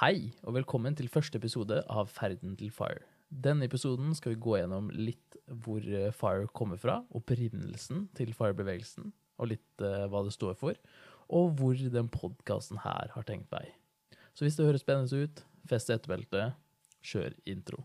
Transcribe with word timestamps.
Hei, 0.00 0.30
og 0.48 0.54
velkommen 0.56 0.94
til 0.96 1.10
første 1.12 1.36
episode 1.36 1.76
av 1.92 2.06
Ferden 2.08 2.54
til 2.56 2.70
Fire. 2.72 3.02
Denne 3.28 3.66
episoden 3.68 4.14
skal 4.16 4.32
vi 4.32 4.38
gå 4.40 4.54
gjennom 4.56 4.86
litt 4.96 5.36
hvor 5.60 5.84
eh, 5.84 6.06
Fire 6.16 6.46
kommer 6.56 6.80
fra, 6.80 6.94
opprinnelsen 7.12 8.06
til 8.16 8.32
Fire-bevegelsen, 8.32 9.10
og 9.36 9.50
litt 9.50 9.84
uh, 9.84 10.06
hva 10.08 10.22
det 10.24 10.32
står 10.32 10.56
for, 10.56 10.80
og 11.28 11.52
hvor 11.60 11.76
den 11.76 12.08
podkasten 12.08 12.80
her 12.80 13.12
har 13.12 13.28
tenkt 13.28 13.52
vei. 13.52 13.66
Så 14.32 14.46
hvis 14.46 14.56
det 14.56 14.70
høres 14.70 14.86
spennende 14.86 15.20
ut, 15.20 15.44
fest 15.68 15.92
etterbeltet, 15.92 16.56
kjør 17.04 17.36
intro. 17.52 17.84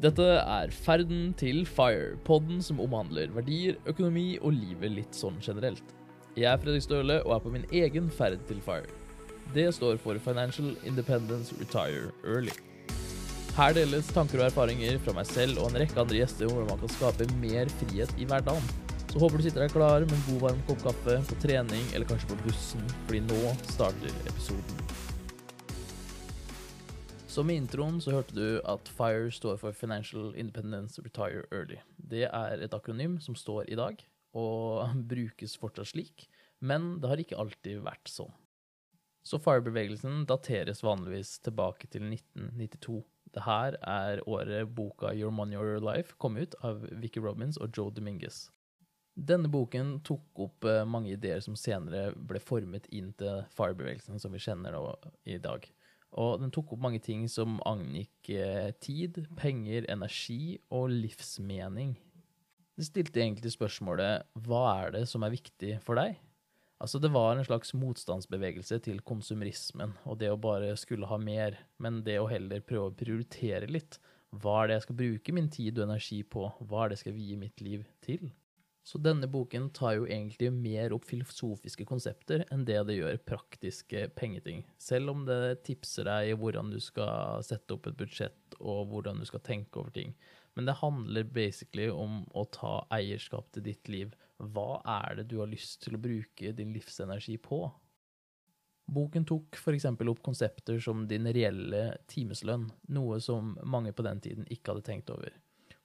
Dette 0.00 0.30
er 0.40 0.72
Ferden 0.72 1.34
til 1.36 1.66
Fire, 1.68 2.16
podden 2.24 2.64
som 2.64 2.80
omhandler 2.80 3.36
verdier, 3.36 3.76
økonomi 3.84 4.38
og 4.40 4.56
livet 4.56 4.96
litt 5.02 5.20
sånn 5.20 5.36
generelt. 5.44 5.84
Jeg 6.32 6.48
er 6.48 6.56
Fredrik 6.64 6.88
Støle 6.88 7.20
og 7.26 7.36
er 7.36 7.44
på 7.44 7.52
min 7.52 7.68
egen 7.76 8.08
ferd 8.08 8.40
til 8.48 8.64
FIRE. 8.64 9.01
Det 9.54 9.66
står 9.74 9.98
for 10.00 10.18
Financial 10.22 10.76
Independence 10.84 11.54
Retire 11.60 12.12
Early. 12.24 12.54
Her 13.52 13.74
deles 13.76 14.06
tanker 14.08 14.40
og 14.40 14.46
erfaringer 14.46 14.96
fra 15.04 15.12
meg 15.12 15.26
selv 15.28 15.60
og 15.60 15.68
en 15.68 15.82
rekke 15.82 16.00
andre 16.00 16.22
gjester 16.22 16.46
om 16.48 16.54
hvordan 16.54 16.70
man 16.70 16.80
kan 16.80 16.94
skape 16.94 17.26
mer 17.42 17.68
frihet 17.82 18.14
i 18.16 18.24
hverdagen. 18.24 18.70
Så 19.12 19.20
håper 19.20 19.36
du 19.36 19.44
sitter 19.44 19.66
deg 19.66 19.74
klar 19.74 20.06
med 20.06 20.14
en 20.16 20.22
god 20.24 20.38
varm 20.46 20.62
kopp 20.70 20.86
kaffe, 20.86 21.18
på 21.28 21.36
trening 21.42 21.84
eller 21.92 22.08
kanskje 22.08 22.30
på 22.30 22.38
bussen, 22.46 22.86
fordi 23.04 23.20
nå 23.26 23.40
starter 23.68 24.14
episoden. 24.30 24.80
Som 27.28 27.52
i 27.52 27.58
introen 27.60 28.00
så 28.00 28.14
hørte 28.16 28.32
du 28.36 28.60
at 28.64 28.88
FIRE 28.96 29.28
står 29.36 29.60
for 29.60 29.76
Financial 29.76 30.32
Independence 30.32 31.04
Retire 31.04 31.44
Early. 31.52 31.76
Det 31.96 32.24
er 32.28 32.64
et 32.64 32.72
akronym 32.76 33.18
som 33.20 33.36
står 33.36 33.68
i 33.68 33.76
dag, 33.76 34.00
og 34.32 34.96
brukes 35.12 35.58
fortsatt 35.60 35.92
slik, 35.92 36.26
men 36.60 36.94
det 37.04 37.12
har 37.12 37.20
ikke 37.20 37.40
alltid 37.40 37.84
vært 37.84 38.08
sånn. 38.08 38.32
Så 39.22 39.38
FIRE-bevegelsen 39.38 40.24
dateres 40.26 40.82
vanligvis 40.82 41.36
tilbake 41.46 41.88
til 41.90 42.08
1992. 42.08 43.02
Det 43.32 43.44
her 43.46 43.76
er 43.80 44.22
året 44.28 44.74
boka 44.76 45.12
Your 45.14 45.32
Money 45.32 45.56
or 45.56 45.74
Your 45.74 45.84
Life 45.84 46.18
kom 46.18 46.36
ut 46.36 46.56
av 46.60 46.82
Vicky 47.00 47.22
Robins 47.22 47.56
og 47.56 47.72
Joe 47.76 47.94
Dominguez. 47.94 48.48
Denne 49.14 49.48
boken 49.52 49.98
tok 50.04 50.40
opp 50.40 50.64
eh, 50.64 50.84
mange 50.88 51.12
ideer 51.12 51.40
som 51.44 51.56
senere 51.56 52.12
ble 52.16 52.40
formet 52.40 52.88
inn 52.90 53.12
til 53.20 53.44
FIRE-bevegelsen 53.56 54.20
som 54.20 54.32
vi 54.32 54.40
kjenner 54.40 54.76
i 55.28 55.36
dag. 55.40 55.66
Og 56.12 56.40
den 56.40 56.52
tok 56.52 56.74
opp 56.74 56.82
mange 56.84 57.00
ting 57.00 57.26
som 57.28 57.60
angikk 57.68 58.32
eh, 58.32 58.72
tid, 58.80 59.22
penger, 59.36 59.84
energi 59.92 60.58
og 60.72 60.90
livsmening 60.92 61.94
det 62.78 62.88
stilte 62.88 63.20
egentlig 63.20 63.52
spørsmålet 63.52 64.28
hva 64.46 64.62
er 64.82 64.94
det 64.96 65.02
som 65.10 65.24
er 65.26 65.34
viktig 65.34 65.76
for 65.84 65.98
deg? 66.00 66.16
Altså, 66.82 66.98
det 66.98 67.12
var 67.14 67.36
en 67.36 67.46
slags 67.46 67.70
motstandsbevegelse 67.78 68.80
til 68.82 68.98
konsumerismen 69.06 69.94
og 70.02 70.18
det 70.18 70.32
å 70.32 70.40
bare 70.40 70.72
skulle 70.80 71.06
ha 71.06 71.18
mer, 71.20 71.60
men 71.78 72.00
det 72.02 72.18
å 72.18 72.26
heller 72.30 72.64
prøve 72.66 72.90
å 72.90 72.96
prioritere 72.98 73.70
litt. 73.70 74.00
Hva 74.42 74.62
er 74.62 74.70
det 74.70 74.78
jeg 74.78 74.86
skal 74.88 74.98
bruke 74.98 75.34
min 75.36 75.50
tid 75.52 75.78
og 75.78 75.86
energi 75.86 76.22
på? 76.26 76.48
Hva 76.66 76.82
er 76.82 76.90
det 76.90 76.98
jeg 76.98 77.04
skal 77.04 77.18
vie 77.20 77.38
mitt 77.38 77.62
liv 77.62 77.86
til? 78.02 78.32
Så 78.82 78.98
denne 78.98 79.28
boken 79.30 79.68
tar 79.70 79.94
jo 80.00 80.06
egentlig 80.08 80.48
mer 80.50 80.92
opp 80.96 81.04
filosofiske 81.06 81.84
konsepter 81.86 82.42
enn 82.50 82.64
det 82.66 82.80
det 82.88 82.96
gjør 82.96 83.20
praktiske 83.28 84.08
pengeting. 84.18 84.64
Selv 84.74 85.12
om 85.12 85.22
det 85.28 85.62
tipser 85.68 86.08
deg 86.08 86.32
i 86.32 86.38
hvordan 86.38 86.72
du 86.72 86.80
skal 86.82 87.44
sette 87.46 87.76
opp 87.76 87.86
et 87.86 87.98
budsjett 88.00 88.56
og 88.58 88.90
hvordan 88.90 89.22
du 89.22 89.28
skal 89.28 89.44
tenke 89.46 89.78
over 89.78 89.94
ting. 89.94 90.16
Men 90.58 90.66
det 90.66 90.80
handler 90.82 91.30
basically 91.30 91.86
om 91.94 92.24
å 92.34 92.44
ta 92.50 92.80
eierskap 92.92 93.54
til 93.54 93.64
ditt 93.70 93.88
liv. 93.88 94.10
Hva 94.42 94.82
er 94.82 95.20
det 95.20 95.28
du 95.30 95.38
har 95.38 95.50
lyst 95.52 95.84
til 95.86 95.94
å 95.96 96.02
bruke 96.02 96.52
din 96.58 96.74
livsenergi 96.74 97.38
på? 97.40 97.62
Boken 98.92 99.24
tok 99.24 99.56
f.eks. 99.56 99.86
opp 99.94 100.20
konsepter 100.26 100.82
som 100.82 101.06
din 101.08 101.30
reelle 101.30 101.84
timeslønn, 102.10 102.66
noe 102.92 103.22
som 103.22 103.54
mange 103.62 103.94
på 103.94 104.04
den 104.04 104.20
tiden 104.20 104.48
ikke 104.50 104.74
hadde 104.74 104.88
tenkt 104.90 105.14
over. 105.14 105.30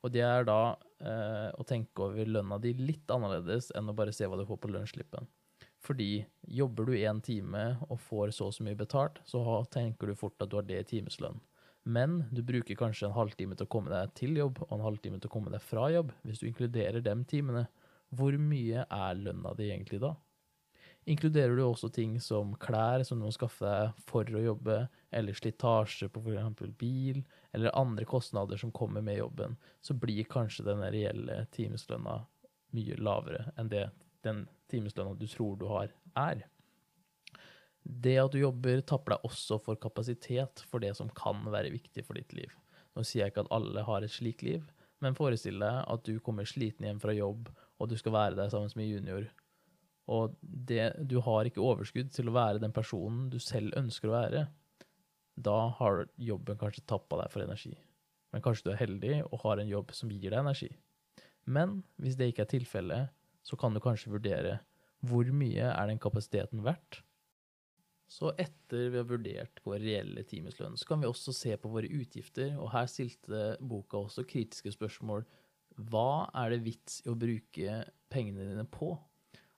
Og 0.02 0.12
det 0.12 0.26
er 0.26 0.48
da 0.50 0.76
eh, 1.02 1.50
å 1.54 1.66
tenke 1.68 2.06
over 2.06 2.30
lønna 2.30 2.60
di 2.62 2.74
litt 2.78 3.10
annerledes 3.14 3.72
enn 3.78 3.90
å 3.92 3.96
bare 3.98 4.14
se 4.16 4.28
hva 4.28 4.40
du 4.40 4.46
får 4.48 4.62
på 4.64 4.72
lønnsslippen. 4.74 5.28
Fordi 5.84 6.26
jobber 6.42 6.88
du 6.88 6.96
én 6.98 7.22
time 7.22 7.78
og 7.88 8.00
får 8.02 8.34
så 8.36 8.50
og 8.50 8.56
så 8.56 8.66
mye 8.66 8.80
betalt, 8.80 9.22
så 9.26 9.44
tenker 9.72 10.10
du 10.10 10.18
fort 10.18 10.42
at 10.42 10.50
du 10.52 10.58
har 10.58 10.66
det 10.68 10.82
i 10.82 10.90
timeslønn. 10.96 11.40
Men 11.88 12.26
du 12.36 12.42
bruker 12.44 12.76
kanskje 12.76 13.08
en 13.08 13.16
halvtime 13.16 13.56
til 13.56 13.68
å 13.68 13.72
komme 13.72 13.94
deg 13.94 14.12
til 14.18 14.36
jobb 14.36 14.60
og 14.66 14.74
en 14.76 14.84
halvtime 14.84 15.22
til 15.22 15.30
å 15.30 15.36
komme 15.38 15.54
deg 15.54 15.64
fra 15.64 15.86
jobb. 15.94 16.12
Hvis 16.28 16.42
du 16.42 16.50
inkluderer 16.50 17.00
de 17.06 17.14
timene, 17.30 17.68
hvor 18.12 18.36
mye 18.42 18.84
er 18.84 19.22
lønna 19.22 19.54
di 19.56 19.70
egentlig 19.72 20.02
da? 20.04 20.12
Inkluderer 21.08 21.56
du 21.56 21.62
også 21.64 21.88
ting 21.96 22.18
som 22.20 22.50
klær 22.60 23.04
som 23.08 23.20
du 23.20 23.24
må 23.24 23.32
skaffe 23.32 23.64
deg 23.64 24.00
for 24.10 24.28
å 24.28 24.42
jobbe, 24.44 24.76
eller 25.16 25.38
slitasje 25.38 26.10
på 26.12 26.20
f.eks. 26.26 26.74
bil, 26.76 27.22
eller 27.56 27.76
andre 27.80 28.04
kostnader 28.08 28.60
som 28.60 28.74
kommer 28.76 29.06
med 29.06 29.22
jobben, 29.22 29.56
så 29.80 29.96
blir 29.96 30.28
kanskje 30.28 30.66
den 30.68 30.84
reelle 30.84 31.46
timeslønna 31.56 32.20
mye 32.76 33.00
lavere 33.00 33.54
enn 33.56 33.72
det 33.72 33.86
den 34.28 34.44
timeslønna 34.68 35.16
du 35.16 35.24
tror 35.32 35.56
du 35.56 35.66
har, 35.72 35.94
er. 36.20 36.44
Det 37.84 38.18
at 38.20 38.34
du 38.36 38.42
jobber, 38.42 38.84
tapper 38.84 39.16
deg 39.16 39.28
også 39.30 39.62
for 39.64 39.80
kapasitet 39.80 40.66
for 40.68 40.84
det 40.84 40.92
som 41.00 41.12
kan 41.16 41.40
være 41.48 41.72
viktig 41.72 42.04
for 42.04 42.20
ditt 42.20 42.36
liv. 42.36 42.52
Nå 42.98 43.06
sier 43.08 43.24
jeg 43.24 43.32
ikke 43.32 43.46
at 43.46 43.54
alle 43.56 43.86
har 43.88 44.04
et 44.04 44.12
slikt 44.12 44.44
liv, 44.44 44.68
men 45.00 45.16
forestill 45.16 45.62
deg 45.62 45.84
at 45.88 46.04
du 46.04 46.18
kommer 46.26 46.48
sliten 46.50 46.88
hjem 46.88 47.00
fra 47.00 47.16
jobb, 47.16 47.48
og 47.78 47.88
du 47.88 47.96
skal 47.96 48.16
være 48.16 48.40
der 48.42 48.52
sammen 48.52 48.74
med 48.76 48.90
junior. 48.90 49.28
Og 50.08 50.38
det, 50.42 50.94
du 51.04 51.18
har 51.24 51.48
ikke 51.48 51.64
overskudd 51.64 52.14
til 52.16 52.30
å 52.30 52.36
være 52.38 52.62
den 52.64 52.76
personen 52.76 53.28
du 53.32 53.40
selv 53.44 53.76
ønsker 53.80 54.10
å 54.10 54.16
være. 54.16 54.46
Da 55.36 55.58
har 55.80 56.06
jobben 56.16 56.60
kanskje 56.60 56.86
tappa 56.88 57.20
deg 57.22 57.34
for 57.34 57.44
energi. 57.44 57.76
Men 58.32 58.44
kanskje 58.44 58.70
du 58.70 58.72
er 58.74 58.82
heldig 58.82 59.18
og 59.28 59.42
har 59.44 59.62
en 59.62 59.70
jobb 59.72 59.92
som 59.96 60.12
gir 60.12 60.32
deg 60.32 60.40
energi. 60.40 60.72
Men 61.48 61.82
hvis 62.02 62.18
det 62.20 62.32
ikke 62.32 62.48
er 62.48 62.54
tilfellet, 62.56 63.14
så 63.48 63.60
kan 63.60 63.76
du 63.76 63.84
kanskje 63.84 64.12
vurdere 64.12 64.58
hvor 65.08 65.28
mye 65.30 65.70
er 65.70 65.92
den 65.92 66.00
kapasiteten 66.02 66.64
verdt, 66.66 67.02
så 68.08 68.32
etter 68.40 68.88
vi 68.88 69.00
har 69.02 69.08
vurdert 69.08 69.60
vår 69.66 69.82
reelle 69.84 70.24
timeslønn, 70.28 70.78
så 70.80 70.88
kan 70.88 71.02
vi 71.04 71.10
også 71.10 71.34
se 71.36 71.54
på 71.60 71.72
våre 71.72 71.92
utgifter, 71.92 72.54
og 72.56 72.72
her 72.72 72.88
stilte 72.90 73.58
boka 73.60 74.00
også 74.00 74.24
kritiske 74.28 74.72
spørsmål. 74.78 75.26
Hva 75.92 76.30
er 76.40 76.56
det 76.56 76.64
vits 76.66 77.02
i 77.04 77.12
å 77.12 77.18
bruke 77.20 77.82
pengene 78.12 78.48
dine 78.48 78.64
på? 78.72 78.94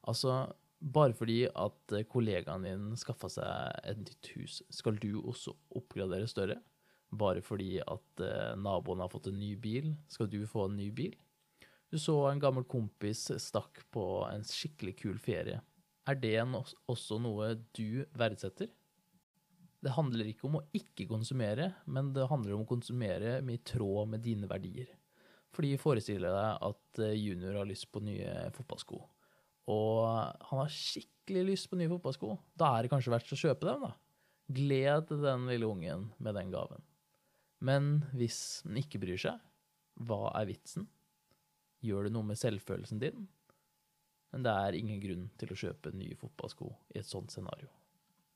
Altså, 0.10 0.42
bare 0.80 1.14
fordi 1.14 1.44
at 1.48 1.96
kollegaen 2.10 2.66
din 2.66 2.90
skaffa 2.98 3.30
seg 3.32 3.80
et 3.92 4.02
nytt 4.02 4.32
hus, 4.36 4.60
skal 4.74 4.98
du 5.02 5.20
også 5.22 5.54
oppgradere 5.78 6.30
større? 6.30 6.60
Bare 7.10 7.42
fordi 7.42 7.80
at 7.82 8.22
eh, 8.22 8.54
naboen 8.58 9.02
har 9.02 9.10
fått 9.12 9.32
en 9.32 9.40
ny 9.42 9.56
bil, 9.58 9.94
skal 10.12 10.30
du 10.30 10.44
få 10.50 10.68
en 10.68 10.78
ny 10.78 10.90
bil? 10.94 11.16
Du 11.90 11.98
så 11.98 12.16
en 12.30 12.42
gammel 12.42 12.68
kompis 12.70 13.32
stakk 13.42 13.82
på 13.94 14.04
en 14.28 14.46
skikkelig 14.46 14.94
kul 15.00 15.18
ferie. 15.22 15.58
Er 16.10 16.18
det 16.22 16.38
også 16.90 17.18
noe 17.22 17.56
du 17.78 18.06
verdsetter? 18.18 18.70
Det 19.80 19.94
handler 19.96 20.30
ikke 20.30 20.46
om 20.50 20.60
å 20.60 20.66
ikke 20.76 21.08
konsumere, 21.10 21.72
men 21.88 22.12
det 22.14 22.28
handler 22.30 22.56
om 22.56 22.66
å 22.66 22.70
konsumere 22.70 23.40
med 23.46 23.58
i 23.58 23.64
tråd 23.72 24.12
med 24.12 24.22
dine 24.26 24.50
verdier. 24.50 24.92
Fordi 25.56 25.78
forestiller 25.82 26.36
deg 26.36 26.68
at 26.70 27.02
eh, 27.02 27.18
junior 27.18 27.62
har 27.62 27.70
lyst 27.70 27.90
på 27.94 28.04
nye 28.06 28.52
fotballsko, 28.54 29.00
og 29.70 30.04
han 30.50 30.62
har 30.64 30.74
skikkelig 30.74 31.46
lyst 31.52 31.70
på 31.70 31.80
nye 31.80 31.92
fotballsko. 31.92 32.36
Da 32.58 32.74
er 32.76 32.86
det 32.86 32.94
kanskje 32.94 33.14
verdt 33.14 33.34
å 33.36 33.40
kjøpe 33.40 33.70
dem, 33.70 33.88
da. 33.88 33.92
Gled 34.60 35.12
den 35.14 35.50
lille 35.52 35.70
ungen 35.70 36.08
med 36.18 36.38
den 36.40 36.54
gaven. 36.54 36.82
Men 37.62 37.92
hvis 38.18 38.64
den 38.66 38.80
ikke 38.82 39.02
bryr 39.02 39.20
seg, 39.22 39.42
hva 40.00 40.30
er 40.40 40.48
vitsen? 40.50 40.88
Gjør 41.86 42.08
det 42.08 42.16
noe 42.16 42.28
med 42.28 42.40
selvfølelsen 42.40 43.02
din? 43.04 43.28
men 44.32 44.46
det 44.46 44.54
er 44.54 44.78
ingen 44.78 45.02
grunn 45.02 45.28
til 45.42 45.54
å 45.54 45.58
kjøpe 45.58 45.94
nye 45.98 46.18
fotballsko 46.20 46.70
i 46.94 47.00
et 47.02 47.10
sånt 47.10 47.34
scenario. 47.34 47.70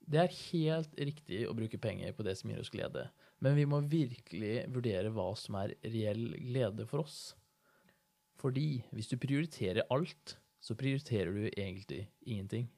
Det 0.03 0.19
er 0.19 0.37
helt 0.51 0.97
riktig 0.99 1.43
å 1.47 1.55
bruke 1.55 1.79
penger 1.79 2.15
på 2.15 2.25
det 2.27 2.35
som 2.39 2.49
gir 2.51 2.59
oss 2.59 2.73
glede, 2.73 3.05
men 3.43 3.55
vi 3.55 3.67
må 3.69 3.79
virkelig 3.87 4.65
vurdere 4.73 5.13
hva 5.15 5.29
som 5.39 5.57
er 5.61 5.75
reell 5.85 6.33
glede 6.35 6.87
for 6.89 7.05
oss. 7.05 7.19
Fordi 8.41 8.83
hvis 8.91 9.11
du 9.11 9.15
prioriterer 9.21 9.87
alt, 9.93 10.35
så 10.63 10.75
prioriterer 10.79 11.35
du 11.35 11.49
egentlig 11.49 12.07
ingenting. 12.23 12.69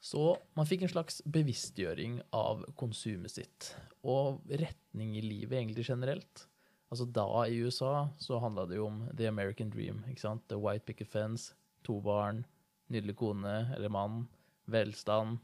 Så 0.00 0.36
man 0.56 0.68
fikk 0.68 0.84
en 0.86 0.92
slags 0.92 1.18
bevisstgjøring 1.28 2.20
av 2.36 2.62
konsumet 2.78 3.34
sitt, 3.34 3.72
og 4.06 4.44
retning 4.48 5.16
i 5.18 5.24
livet 5.24 5.58
egentlig 5.58 5.86
generelt. 5.88 6.46
Altså 6.92 7.08
da 7.10 7.26
i 7.50 7.58
USA 7.66 8.06
så 8.22 8.38
handla 8.40 8.66
det 8.70 8.78
jo 8.78 8.86
om 8.86 9.00
the 9.18 9.26
American 9.28 9.72
dream, 9.72 10.04
ikke 10.08 10.22
sant? 10.22 10.44
The 10.48 10.60
white 10.60 10.86
picket 10.86 11.10
fence, 11.10 11.56
to 11.84 11.98
barn, 12.04 12.44
nydelig 12.92 13.16
kone 13.18 13.56
eller 13.74 13.92
mann, 13.92 14.24
velstand, 14.70 15.40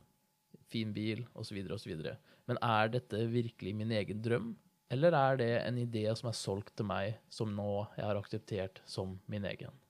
fin 0.71 0.95
bil 0.95 1.25
osv. 1.35 1.59
osv. 1.75 1.97
Men 2.47 2.61
er 2.63 2.93
dette 2.95 3.27
virkelig 3.33 3.75
min 3.77 3.93
egen 3.99 4.23
drøm, 4.23 4.53
eller 4.93 5.17
er 5.17 5.39
det 5.41 5.53
en 5.59 5.79
idé 5.81 6.07
som 6.17 6.31
er 6.31 6.39
solgt 6.39 6.77
til 6.79 6.87
meg, 6.89 7.19
som 7.33 7.53
nå 7.57 7.71
jeg 7.99 8.07
har 8.07 8.21
akseptert 8.21 8.85
som 8.87 9.19
min 9.27 9.49
egen? 9.49 9.82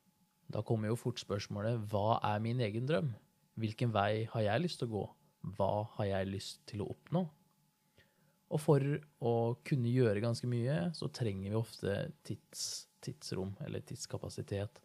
Da 0.52 0.60
kommer 0.66 0.92
jo 0.92 1.00
fort 1.00 1.20
spørsmålet 1.22 1.80
hva 1.90 2.20
er 2.28 2.42
min 2.44 2.60
egen 2.60 2.86
drøm? 2.88 3.14
Hvilken 3.60 3.92
vei 3.92 4.26
har 4.32 4.46
jeg 4.46 4.64
lyst 4.64 4.80
til 4.80 4.90
å 4.90 4.94
gå? 4.98 5.04
hva 5.42 5.86
har 5.96 6.08
jeg 6.08 6.30
lyst 6.30 6.62
til 6.70 6.84
å 6.84 6.90
oppnå? 6.92 7.24
Og 8.52 8.60
for 8.60 8.84
å 9.24 9.34
kunne 9.64 9.92
gjøre 9.92 10.22
ganske 10.22 10.48
mye, 10.50 10.90
så 10.96 11.08
trenger 11.14 11.50
vi 11.50 11.58
ofte 11.58 11.94
tids, 12.26 12.86
tidsrom, 13.02 13.54
eller 13.64 13.84
tidskapasitet. 13.88 14.82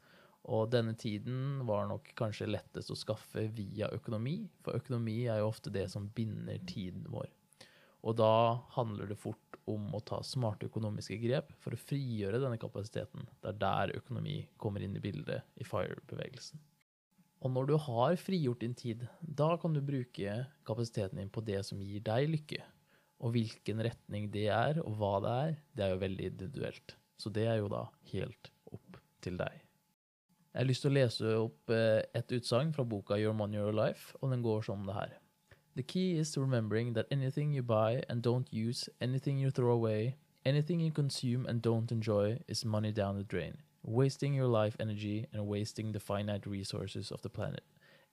Og 0.47 0.69
denne 0.71 0.95
tiden 0.95 1.65
var 1.67 1.89
nok 1.89 2.13
kanskje 2.17 2.47
lettest 2.47 2.93
å 2.93 2.97
skaffe 2.97 3.43
via 3.57 3.89
økonomi, 3.91 4.39
for 4.63 4.79
økonomi 4.79 5.25
er 5.27 5.41
jo 5.41 5.49
ofte 5.51 5.73
det 5.73 5.89
som 5.91 6.07
binder 6.15 6.61
tiden 6.69 7.03
vår. 7.11 7.27
Og 8.07 8.15
da 8.15 8.63
handler 8.77 9.09
det 9.09 9.19
fort 9.19 9.57
om 9.67 9.89
å 9.95 9.99
ta 10.07 10.21
smarte 10.23 10.69
økonomiske 10.69 11.17
grep 11.19 11.51
for 11.59 11.75
å 11.75 11.81
frigjøre 11.81 12.39
denne 12.39 12.59
kapasiteten. 12.61 13.27
Det 13.43 13.51
er 13.51 13.59
der 13.59 13.95
økonomi 13.99 14.39
kommer 14.61 14.83
inn 14.83 14.95
i 14.95 15.03
bildet 15.03 15.43
i 15.59 15.67
FIRE-bevegelsen. 15.67 16.61
Og 17.43 17.53
når 17.53 17.67
du 17.69 17.75
har 17.83 18.15
frigjort 18.17 18.63
din 18.63 18.73
tid, 18.77 19.03
da 19.19 19.51
kan 19.61 19.75
du 19.75 19.83
bruke 19.85 20.39
kapasiteten 20.65 21.19
din 21.19 21.29
på 21.33 21.43
det 21.45 21.59
som 21.67 21.83
gir 21.83 22.01
deg 22.05 22.31
lykke. 22.31 22.63
Og 23.27 23.33
hvilken 23.35 23.83
retning 23.85 24.31
det 24.33 24.47
er, 24.53 24.79
og 24.85 24.97
hva 24.97 25.13
det 25.25 25.35
er, 25.43 25.53
det 25.75 25.85
er 25.85 25.93
jo 25.93 26.01
veldig 26.05 26.31
individuelt. 26.31 26.97
Så 27.19 27.33
det 27.33 27.47
er 27.49 27.59
jo 27.59 27.69
da 27.73 27.83
helt 28.13 28.51
opp 28.71 28.99
til 29.25 29.37
deg. 29.41 29.63
Jeg 30.53 30.63
har 30.63 30.69
lyst 30.71 30.85
til 30.85 30.93
å 30.93 30.97
lese 30.97 31.37
opp 31.37 31.73
eh, 31.75 32.01
et 32.17 32.33
utsagn 32.33 32.71
fra 32.73 32.85
boka 32.87 33.17
Your 33.19 33.35
Money 33.37 33.59
Your 33.59 33.75
Life, 33.75 34.15
og 34.21 34.31
den 34.33 34.45
går 34.45 34.63
som 34.65 34.85
det 34.87 34.95
her. 34.95 35.17
The 35.77 35.83
key 35.83 36.17
is 36.17 36.31
to 36.31 36.41
remembering 36.41 36.93
that 36.93 37.05
anything 37.11 37.53
you 37.53 37.61
buy 37.61 38.01
and 38.09 38.19
don't 38.19 38.51
use, 38.51 38.89
anything 38.99 39.37
you 39.37 39.51
throw 39.51 39.73
away, 39.73 40.15
anything 40.43 40.79
you 40.79 40.91
consume 40.91 41.45
and 41.45 41.61
don't 41.61 41.91
enjoy 41.91 42.39
is 42.47 42.65
money 42.65 42.91
down 42.91 43.15
the 43.15 43.23
drain, 43.23 43.59
wasting 43.83 44.33
your 44.33 44.47
life 44.47 44.75
energy 44.79 45.27
and 45.31 45.45
wasting 45.45 45.91
the 45.91 45.99
finite 45.99 46.47
resources 46.47 47.11
of 47.11 47.21
the 47.21 47.29
planet. 47.29 47.61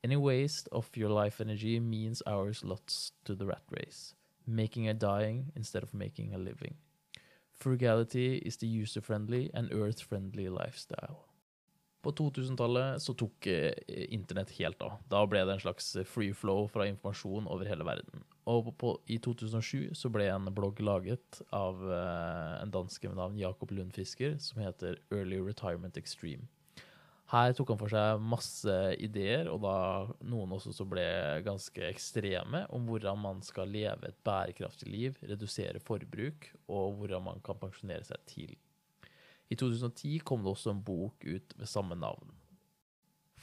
Any 0.05 0.17
waste 0.17 0.69
of 0.73 0.91
your 0.95 1.09
life 1.09 1.41
energy 1.41 1.81
means 1.81 2.23
hours 2.27 2.63
lost 2.63 3.15
to 3.25 3.35
the 3.35 3.47
rat 3.47 3.63
race, 3.71 4.13
making 4.47 4.87
a 4.87 4.93
dying 4.93 5.51
instead 5.57 5.83
of 5.83 5.95
making 5.95 6.35
a 6.35 6.39
living. 6.39 6.75
Frugality 7.51 8.43
is 8.45 8.59
the 8.59 8.67
user-friendly 8.67 9.53
and 9.55 9.73
earth-friendly 9.73 10.51
lifestyle. 10.51 11.29
På 12.05 12.13
2000-tallet 12.13 13.01
så 13.03 13.15
tok 13.17 13.47
eh, 13.49 13.73
internett 14.13 14.51
helt 14.59 14.83
av. 14.85 14.99
Da 15.09 15.23
ble 15.25 15.41
det 15.47 15.55
en 15.57 15.63
slags 15.63 15.95
free 16.05 16.35
flow 16.37 16.67
fra 16.69 16.85
informasjon 16.91 17.49
over 17.49 17.69
hele 17.71 17.87
verden. 17.89 18.27
Og 18.51 18.69
på, 18.77 18.91
i 19.09 19.17
2007 19.25 19.95
så 19.97 20.11
ble 20.13 20.27
en 20.29 20.51
blogg 20.53 20.83
laget 20.85 21.41
av 21.57 21.81
eh, 21.89 22.59
en 22.61 22.75
danske 22.75 23.09
med 23.09 23.17
navn 23.23 23.41
Jakob 23.41 23.73
Lundfisker 23.73 24.37
som 24.43 24.61
heter 24.61 25.01
Early 25.09 25.41
Retirement 25.41 25.97
Extreme. 25.97 26.45
Her 27.33 27.55
tok 27.57 27.73
han 27.73 27.81
for 27.81 27.91
seg 27.91 28.21
masse 28.21 28.75
ideer, 29.03 29.49
og 29.49 29.63
da 29.65 29.77
noen 30.29 30.53
også 30.59 30.75
som 30.77 30.91
ble 30.91 31.07
ganske 31.47 31.87
ekstreme, 31.89 32.67
om 32.69 32.85
hvordan 32.85 33.17
man 33.23 33.41
skal 33.43 33.73
leve 33.73 34.11
et 34.11 34.21
bærekraftig 34.29 34.91
liv, 34.93 35.17
redusere 35.25 35.81
forbruk, 35.81 36.51
og 36.69 37.01
hvordan 37.01 37.25
man 37.31 37.41
kan 37.47 37.59
pensjonere 37.59 38.05
seg 38.05 38.29
tidlig. 38.29 38.61
I 39.53 39.57
2010 39.61 40.19
kom 40.25 40.45
det 40.45 40.55
også 40.55 40.73
en 40.73 40.83
bok 40.85 41.25
ut 41.25 41.55
med 41.59 41.69
samme 41.69 41.99
navn. 41.99 42.33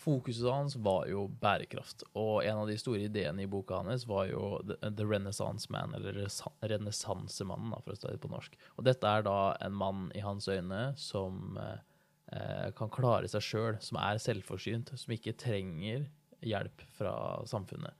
Fokuset 0.02 0.48
hans 0.50 0.76
var 0.82 1.06
jo 1.12 1.28
bærekraft, 1.44 2.04
og 2.18 2.42
en 2.42 2.64
av 2.64 2.70
de 2.70 2.78
store 2.80 3.04
ideene 3.06 3.44
i 3.44 3.50
boka 3.50 3.84
hans 3.86 4.08
var 4.10 4.32
jo 4.32 4.48
The 4.82 5.06
Renaissance 5.06 5.70
Man, 5.70 5.94
eller 5.94 6.24
renessansemannen, 6.66 7.76
for 7.84 7.94
å 7.94 8.00
si 8.00 8.10
det 8.10 8.22
på 8.24 8.32
norsk. 8.32 8.58
Og 8.80 8.88
dette 8.88 9.06
er 9.06 9.28
da 9.28 9.54
en 9.62 9.78
mann 9.78 10.08
i 10.18 10.24
hans 10.26 10.50
øyne 10.50 10.82
som 10.98 11.60
eh, 11.62 12.72
kan 12.78 12.90
klare 12.90 13.30
seg 13.30 13.46
sjøl, 13.46 13.78
som 13.84 14.02
er 14.02 14.24
selvforsynt, 14.24 14.90
som 14.98 15.14
ikke 15.14 15.38
trenger 15.38 16.08
hjelp 16.42 16.82
fra 16.98 17.14
samfunnet. 17.46 17.94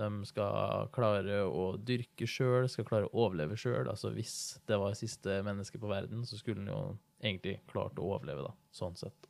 De 0.00 0.24
skal 0.24 0.88
klare 0.94 1.42
å 1.44 1.74
dyrke 1.76 2.28
sjøl, 2.28 2.68
skal 2.72 2.86
klare 2.88 3.10
å 3.10 3.26
overleve 3.26 3.58
sjøl. 3.60 3.90
Altså 3.90 4.12
hvis 4.14 4.36
det 4.68 4.78
var 4.80 4.96
siste 4.96 5.40
menneske 5.46 5.80
på 5.80 5.90
verden, 5.90 6.24
så 6.24 6.38
skulle 6.40 6.64
han 6.64 6.72
jo 6.72 6.80
egentlig 7.20 7.58
klart 7.68 8.00
å 8.00 8.06
overleve, 8.14 8.46
da, 8.48 8.54
sånn 8.72 8.96
sett. 8.96 9.28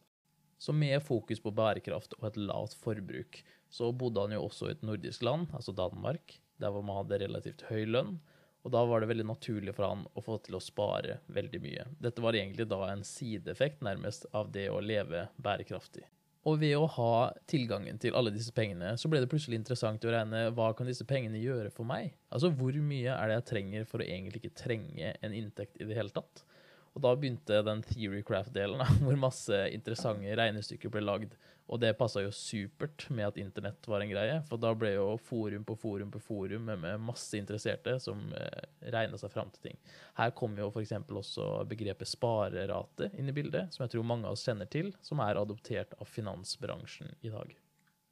Så 0.60 0.74
med 0.76 1.00
fokus 1.02 1.40
på 1.40 1.54
bærekraft 1.56 2.14
og 2.18 2.28
et 2.28 2.38
lavt 2.38 2.76
forbruk, 2.78 3.40
så 3.72 3.90
bodde 3.96 4.22
han 4.26 4.34
jo 4.36 4.44
også 4.44 4.68
i 4.68 4.74
et 4.74 4.84
nordisk 4.86 5.24
land, 5.24 5.48
altså 5.56 5.72
Danmark, 5.74 6.36
der 6.60 6.74
hvor 6.74 6.84
man 6.84 7.00
hadde 7.00 7.22
relativt 7.22 7.64
høy 7.70 7.86
lønn. 7.88 8.18
Og 8.60 8.74
da 8.74 8.82
var 8.84 9.00
det 9.00 9.08
veldig 9.08 9.24
naturlig 9.30 9.72
for 9.72 9.88
han 9.88 10.04
å 10.12 10.22
få 10.22 10.36
til 10.44 10.58
å 10.58 10.62
spare 10.62 11.22
veldig 11.32 11.62
mye. 11.64 11.86
Dette 12.02 12.20
var 12.20 12.36
egentlig 12.36 12.68
da 12.68 12.82
en 12.90 13.06
sideeffekt, 13.08 13.80
nærmest, 13.86 14.28
av 14.36 14.52
det 14.52 14.68
å 14.68 14.82
leve 14.84 15.30
bærekraftig. 15.40 16.04
Og 16.48 16.56
ved 16.62 16.72
å 16.78 16.86
ha 16.88 17.14
tilgangen 17.50 17.98
til 18.00 18.14
alle 18.16 18.32
disse 18.32 18.52
pengene, 18.56 18.94
så 18.96 19.10
ble 19.12 19.20
det 19.20 19.28
plutselig 19.28 19.58
interessant 19.60 20.04
å 20.08 20.12
regne 20.14 20.46
hva 20.56 20.70
kan 20.76 20.88
disse 20.88 21.04
pengene 21.08 21.40
gjøre 21.42 21.68
for 21.74 21.88
meg? 21.88 22.14
Altså 22.32 22.48
hvor 22.56 22.76
mye 22.80 23.12
er 23.12 23.28
det 23.28 23.36
jeg 23.36 23.48
trenger 23.50 23.90
for 23.90 24.00
å 24.00 24.06
egentlig 24.06 24.40
ikke 24.40 24.62
trenge 24.62 25.12
en 25.20 25.36
inntekt 25.36 25.76
i 25.76 25.88
det 25.88 25.98
hele 25.98 26.14
tatt? 26.14 26.44
Og 26.96 27.04
da 27.04 27.12
begynte 27.14 27.60
den 27.66 27.84
theorycraft-delen, 27.86 28.80
hvor 29.04 29.20
masse 29.20 29.60
interessante 29.74 30.32
regnestykker 30.40 30.92
ble 30.92 31.04
lagd. 31.04 31.36
Og 31.70 31.78
det 31.78 31.92
passa 31.98 32.22
jo 32.24 32.32
supert 32.34 33.04
med 33.14 33.28
at 33.28 33.38
internett 33.38 33.86
var 33.86 34.02
en 34.02 34.10
greie, 34.10 34.40
for 34.48 34.58
da 34.58 34.72
ble 34.74 34.90
jo 34.96 35.14
forum 35.22 35.62
på 35.66 35.76
forum 35.78 36.10
på 36.10 36.22
forum 36.24 36.66
med 36.82 37.02
masse 37.06 37.38
interesserte 37.38 37.94
som 38.02 38.24
eh, 38.34 38.64
regna 38.90 39.18
seg 39.20 39.30
fram 39.30 39.52
til 39.54 39.68
ting. 39.68 39.78
Her 40.18 40.34
kommer 40.34 40.64
jo 40.64 40.72
f.eks. 40.72 40.96
også 41.06 41.46
begrepet 41.70 42.10
sparerate 42.10 43.12
inn 43.14 43.30
i 43.30 43.36
bildet, 43.36 43.70
som 43.70 43.84
jeg 43.84 43.94
tror 43.94 44.08
mange 44.10 44.26
av 44.26 44.34
oss 44.34 44.46
kjenner 44.48 44.70
til, 44.70 44.90
som 45.06 45.22
er 45.22 45.38
adoptert 45.38 45.94
av 46.00 46.10
finansbransjen 46.10 47.14
i 47.22 47.30
dag. 47.30 47.54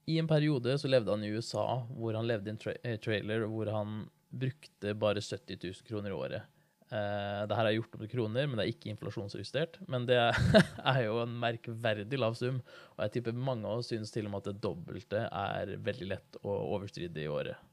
I 0.08 0.20
en 0.22 0.30
periode 0.30 0.78
så 0.78 0.88
levde 0.88 1.12
han 1.12 1.26
i 1.26 1.32
USA, 1.34 1.82
hvor 1.90 2.14
han 2.16 2.30
levde 2.30 2.48
i 2.48 2.54
en 2.54 2.62
tra 2.62 2.76
eh, 2.78 3.00
trailer 3.02 3.48
hvor 3.50 3.74
han 3.74 4.06
brukte 4.28 4.94
bare 4.94 5.20
70 5.24 5.58
000 5.64 5.88
kroner 5.88 6.14
i 6.14 6.16
året. 6.16 6.57
Uh, 6.88 7.44
det 7.48 7.56
her 7.58 7.68
er 7.68 7.74
gjort 7.76 7.96
opp 7.96 8.04
til 8.04 8.12
kroner, 8.14 8.46
men 8.48 8.56
det 8.56 8.64
er 8.64 8.72
ikke 8.72 8.92
inflasjonsjustert. 8.94 9.80
Men 9.92 10.06
det 10.08 10.18
er 10.92 11.00
jo 11.04 11.18
en 11.22 11.34
merkverdig 11.42 12.20
lav 12.20 12.36
sum, 12.38 12.62
og 12.96 13.02
jeg 13.04 13.18
tipper 13.18 13.36
mange 13.36 13.68
av 13.68 13.82
oss 13.82 13.92
syns 13.92 14.14
til 14.14 14.28
og 14.28 14.34
med 14.34 14.44
at 14.44 14.52
det 14.52 14.62
dobbelte 14.64 15.26
er 15.28 15.74
veldig 15.84 16.12
lett 16.14 16.40
å 16.42 16.54
overstride 16.76 17.24
i 17.24 17.32
året. 17.32 17.68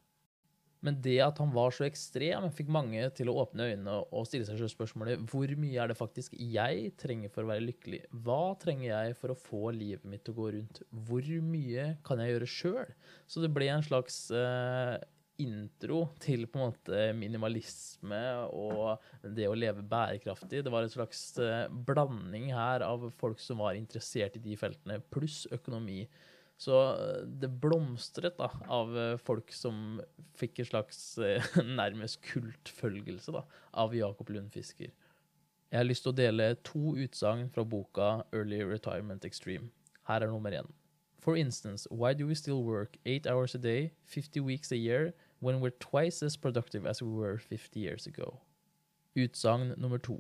Men 0.86 0.98
det 1.02 1.16
at 1.24 1.40
han 1.42 1.54
var 1.54 1.74
så 1.74 1.88
ekstrem, 1.88 2.46
fikk 2.54 2.68
mange 2.74 3.08
til 3.18 3.32
å 3.32 3.38
åpne 3.42 3.70
øynene 3.72 3.96
og 4.04 4.28
stille 4.30 4.46
seg 4.46 4.60
selv 4.60 4.70
spørsmålet 4.74 5.24
hvor 5.32 5.50
mye 5.58 5.80
er 5.82 5.90
det 5.90 5.98
faktisk 5.98 6.36
jeg 6.38 6.92
trenger 7.02 7.32
for 7.34 7.46
å 7.46 7.50
være 7.54 7.66
lykkelig? 7.66 8.04
Hva 8.26 8.54
trenger 8.62 8.92
jeg 8.92 9.16
for 9.18 9.34
å 9.34 9.40
få 9.40 9.72
livet 9.74 10.06
mitt 10.10 10.26
til 10.28 10.36
å 10.36 10.40
gå 10.44 10.52
rundt? 10.58 10.84
Hvor 11.08 11.32
mye 11.48 11.88
kan 12.06 12.22
jeg 12.22 12.36
gjøre 12.36 12.52
sjøl? 12.52 12.94
Så 13.26 13.42
det 13.42 13.50
ble 13.56 13.72
en 13.74 13.86
slags 13.86 14.20
uh, 14.36 15.00
intro 15.42 16.06
til 16.24 16.46
på 16.48 16.60
en 16.60 16.70
måte 16.70 17.08
minimalisme 17.18 18.22
og 18.56 19.02
det 19.36 19.48
å 19.50 19.58
leve 19.58 19.84
bærekraftig. 19.86 20.64
Det 20.64 20.72
var 20.74 20.86
en 20.86 20.94
slags 20.94 21.24
eh, 21.44 21.66
blanding 21.70 22.52
her 22.56 22.86
av 22.86 23.10
folk 23.20 23.42
som 23.44 23.64
var 23.64 23.76
interessert 23.80 24.38
i 24.38 24.44
de 24.44 24.56
feltene, 24.60 25.02
pluss 25.12 25.44
økonomi. 25.56 26.06
Så 26.58 26.78
eh, 26.94 27.26
det 27.28 27.52
blomstret 27.64 28.38
da, 28.40 28.52
av 28.72 28.96
eh, 28.98 29.18
folk 29.20 29.52
som 29.56 30.00
fikk 30.40 30.64
en 30.64 30.72
slags 30.72 31.02
nærmest 31.82 32.22
kultfølgelse 32.32 33.36
da, 33.36 33.44
av 33.84 33.96
Jakob 33.98 34.32
Lundfisker. 34.32 34.94
Jeg 35.72 35.82
har 35.82 35.88
lyst 35.88 36.06
til 36.06 36.14
å 36.14 36.20
dele 36.22 36.54
to 36.64 36.96
utsagn 37.04 37.50
fra 37.52 37.66
boka 37.68 38.10
Early 38.32 38.62
Retirement 38.64 39.26
Extreme. 39.28 39.74
Her 40.08 40.24
er 40.24 40.32
nummer 40.32 40.54
én. 40.56 40.70
For 41.26 41.36
instance, 41.36 41.88
why 41.90 42.14
do 42.14 42.28
we 42.28 42.36
still 42.36 42.64
work 42.64 42.98
eight 43.04 43.26
hours 43.26 43.56
a 43.56 43.58
day, 43.58 43.92
50 44.06 44.42
weeks 44.42 44.72
a 44.72 44.78
year, 44.78 45.14
when 45.46 45.60
we're 45.60 45.80
twice 45.92 46.24
as 46.24 46.36
productive 46.36 46.88
as 46.88 47.04
we 47.04 47.12
were 47.12 47.38
50 47.38 47.80
years 47.80 48.08
ago. 48.08 48.42
Utsagn 49.16 49.78
nummer 49.78 50.00
two. 50.00 50.20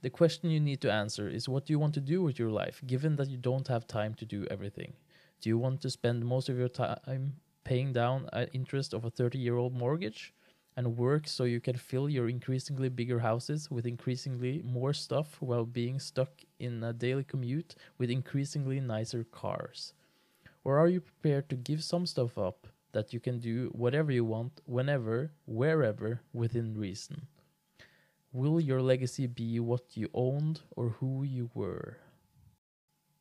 The 0.00 0.10
question 0.10 0.48
you 0.48 0.60
need 0.60 0.80
to 0.82 0.92
answer 0.92 1.28
is 1.28 1.48
what 1.48 1.66
do 1.66 1.72
you 1.72 1.80
want 1.80 1.94
to 1.94 2.00
do 2.00 2.22
with 2.22 2.38
your 2.38 2.50
life, 2.50 2.80
given 2.86 3.16
that 3.16 3.30
you 3.30 3.36
don't 3.36 3.66
have 3.66 3.88
time 3.88 4.14
to 4.14 4.24
do 4.24 4.46
everything? 4.48 4.92
Do 5.40 5.48
you 5.48 5.58
want 5.58 5.80
to 5.80 5.90
spend 5.90 6.24
most 6.24 6.48
of 6.48 6.56
your 6.56 6.68
time 6.68 7.32
paying 7.64 7.92
down 7.92 8.28
an 8.32 8.46
interest 8.52 8.94
of 8.94 9.04
a 9.04 9.10
30 9.10 9.38
year 9.38 9.56
old 9.56 9.74
mortgage 9.74 10.32
and 10.76 10.96
work 10.96 11.26
so 11.26 11.42
you 11.42 11.60
can 11.60 11.76
fill 11.76 12.08
your 12.08 12.28
increasingly 12.28 12.88
bigger 12.88 13.18
houses 13.18 13.68
with 13.72 13.86
increasingly 13.86 14.62
more 14.64 14.92
stuff 14.92 15.42
while 15.42 15.64
being 15.64 15.98
stuck 15.98 16.30
in 16.60 16.84
a 16.84 16.92
daily 16.92 17.24
commute 17.24 17.74
with 17.98 18.08
increasingly 18.08 18.78
nicer 18.78 19.24
cars? 19.24 19.94
Or 20.62 20.78
are 20.78 20.86
you 20.86 21.00
prepared 21.00 21.50
to 21.50 21.56
give 21.56 21.82
some 21.82 22.06
stuff 22.06 22.38
up 22.38 22.68
that 22.92 23.12
you 23.12 23.20
can 23.20 23.38
do 23.38 23.70
whatever 23.74 24.12
you 24.12 24.24
want, 24.24 24.60
whenever, 24.64 25.32
wherever, 25.46 26.20
within 26.32 26.78
reason. 26.78 27.26
Will 28.32 28.60
your 28.60 28.82
legacy 28.82 29.26
be 29.26 29.60
what 29.60 29.96
you 29.96 30.08
owned 30.12 30.60
or 30.76 30.90
who 31.00 31.22
you 31.22 31.50
were? 31.54 31.96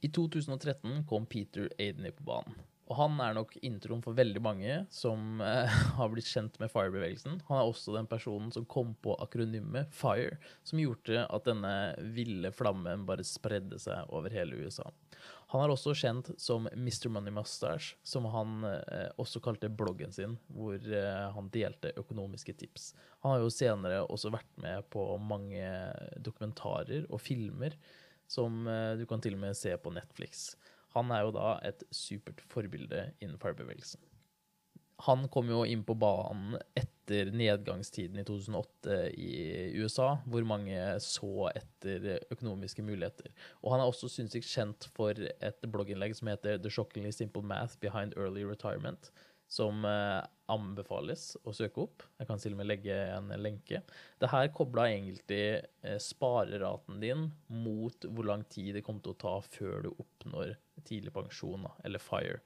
I 0.04 0.08
2013 0.08 1.04
kom 1.08 1.26
Peter 1.26 1.70
Aideney 1.80 2.12
på 2.12 2.24
banen. 2.24 2.56
Og 2.88 2.96
han 2.96 3.18
er 3.20 3.36
nok 3.36 3.56
introen 3.68 4.02
for 4.04 4.16
veldig 4.16 4.42
mange 4.44 4.78
som 4.94 5.42
eh, 5.44 5.80
har 5.98 6.12
blitt 6.14 6.30
kjent 6.30 6.56
med 6.62 6.72
FIRE-bevegelsen. 6.72 7.42
Han 7.50 7.60
er 7.60 7.68
også 7.68 7.96
den 7.98 8.08
personen 8.10 8.52
som 8.56 8.68
kom 8.70 8.94
på 9.04 9.16
akronymet 9.24 9.92
FIRE, 9.96 10.38
som 10.68 10.82
gjorde 10.82 11.26
at 11.26 11.50
denne 11.50 11.74
ville 12.16 12.54
flammen 12.56 13.04
bare 13.08 13.28
spredde 13.28 13.80
seg 13.82 14.08
over 14.16 14.34
hele 14.34 14.64
USA. 14.64 14.88
Han 15.52 15.64
er 15.64 15.72
også 15.72 15.94
kjent 15.96 16.34
som 16.44 16.66
Mr. 16.76 17.08
Money 17.12 17.32
Mustache, 17.32 17.96
som 18.04 18.28
han 18.32 18.66
eh, 18.68 19.08
også 19.20 19.40
kalte 19.44 19.72
bloggen 19.72 20.12
sin, 20.16 20.36
hvor 20.52 20.76
eh, 20.76 21.28
han 21.36 21.52
delte 21.54 21.94
økonomiske 22.00 22.56
tips. 22.60 22.92
Han 23.24 23.36
har 23.36 23.44
jo 23.46 23.54
senere 23.54 24.02
også 24.08 24.32
vært 24.36 24.52
med 24.64 24.88
på 24.92 25.06
mange 25.24 25.70
dokumentarer 26.24 27.08
og 27.08 27.24
filmer 27.24 27.76
som 28.28 28.68
eh, 28.68 28.98
du 29.00 29.06
kan 29.08 29.24
til 29.24 29.38
og 29.38 29.46
med 29.46 29.56
se 29.58 29.72
på 29.80 29.94
Netflix. 29.96 30.50
Han 30.96 31.12
er 31.12 31.26
jo 31.26 31.34
da 31.36 31.58
et 31.68 31.84
supert 31.92 32.44
forbilde 32.52 33.10
innen 33.20 33.40
FIRE-bevegelsen 33.42 34.06
han 35.06 35.28
kom 35.30 35.50
jo 35.52 35.62
inn 35.70 35.84
på 35.86 35.94
banen 36.00 36.56
etter 36.78 37.30
nedgangstiden 37.36 38.18
i 38.20 38.26
2008 38.26 38.96
i 39.14 39.34
USA, 39.78 40.16
hvor 40.26 40.46
mange 40.48 40.80
så 41.04 41.50
etter 41.52 42.24
økonomiske 42.34 42.86
muligheter. 42.86 43.30
Og 43.62 43.76
han 43.76 43.84
er 43.84 43.92
også 43.92 44.10
sinnssykt 44.12 44.50
kjent 44.50 44.90
for 44.98 45.14
et 45.14 45.70
blogginnlegg 45.70 46.18
som 46.18 46.32
heter 46.32 46.58
The 46.64 46.74
Shockingly 46.74 47.14
Simple 47.14 47.46
Math 47.46 47.78
Behind 47.84 48.18
Early 48.18 48.48
Retirement, 48.50 49.12
som 49.48 49.86
eh, 49.88 50.20
anbefales 50.52 51.32
å 51.48 51.54
søke 51.56 51.86
opp. 51.86 52.04
Jeg 52.20 52.30
kan 52.30 52.42
til 52.42 52.56
og 52.56 52.62
med 52.62 52.70
legge 52.70 52.98
en 53.16 53.32
lenke. 53.40 53.82
Det 54.20 54.32
her 54.32 54.52
kobla 54.56 54.90
egentlig 54.92 55.44
eh, 55.58 56.00
spareraten 56.04 57.00
din 57.04 57.30
mot 57.48 58.10
hvor 58.12 58.28
lang 58.28 58.44
tid 58.52 58.78
det 58.78 58.86
kommer 58.86 59.04
til 59.06 59.16
å 59.16 59.22
ta 59.24 59.36
før 59.48 59.88
du 59.88 59.92
oppnår 59.96 60.58
tidlig 60.88 61.16
pensjon, 61.16 61.68
eller 61.88 62.04
FIRE. 62.04 62.40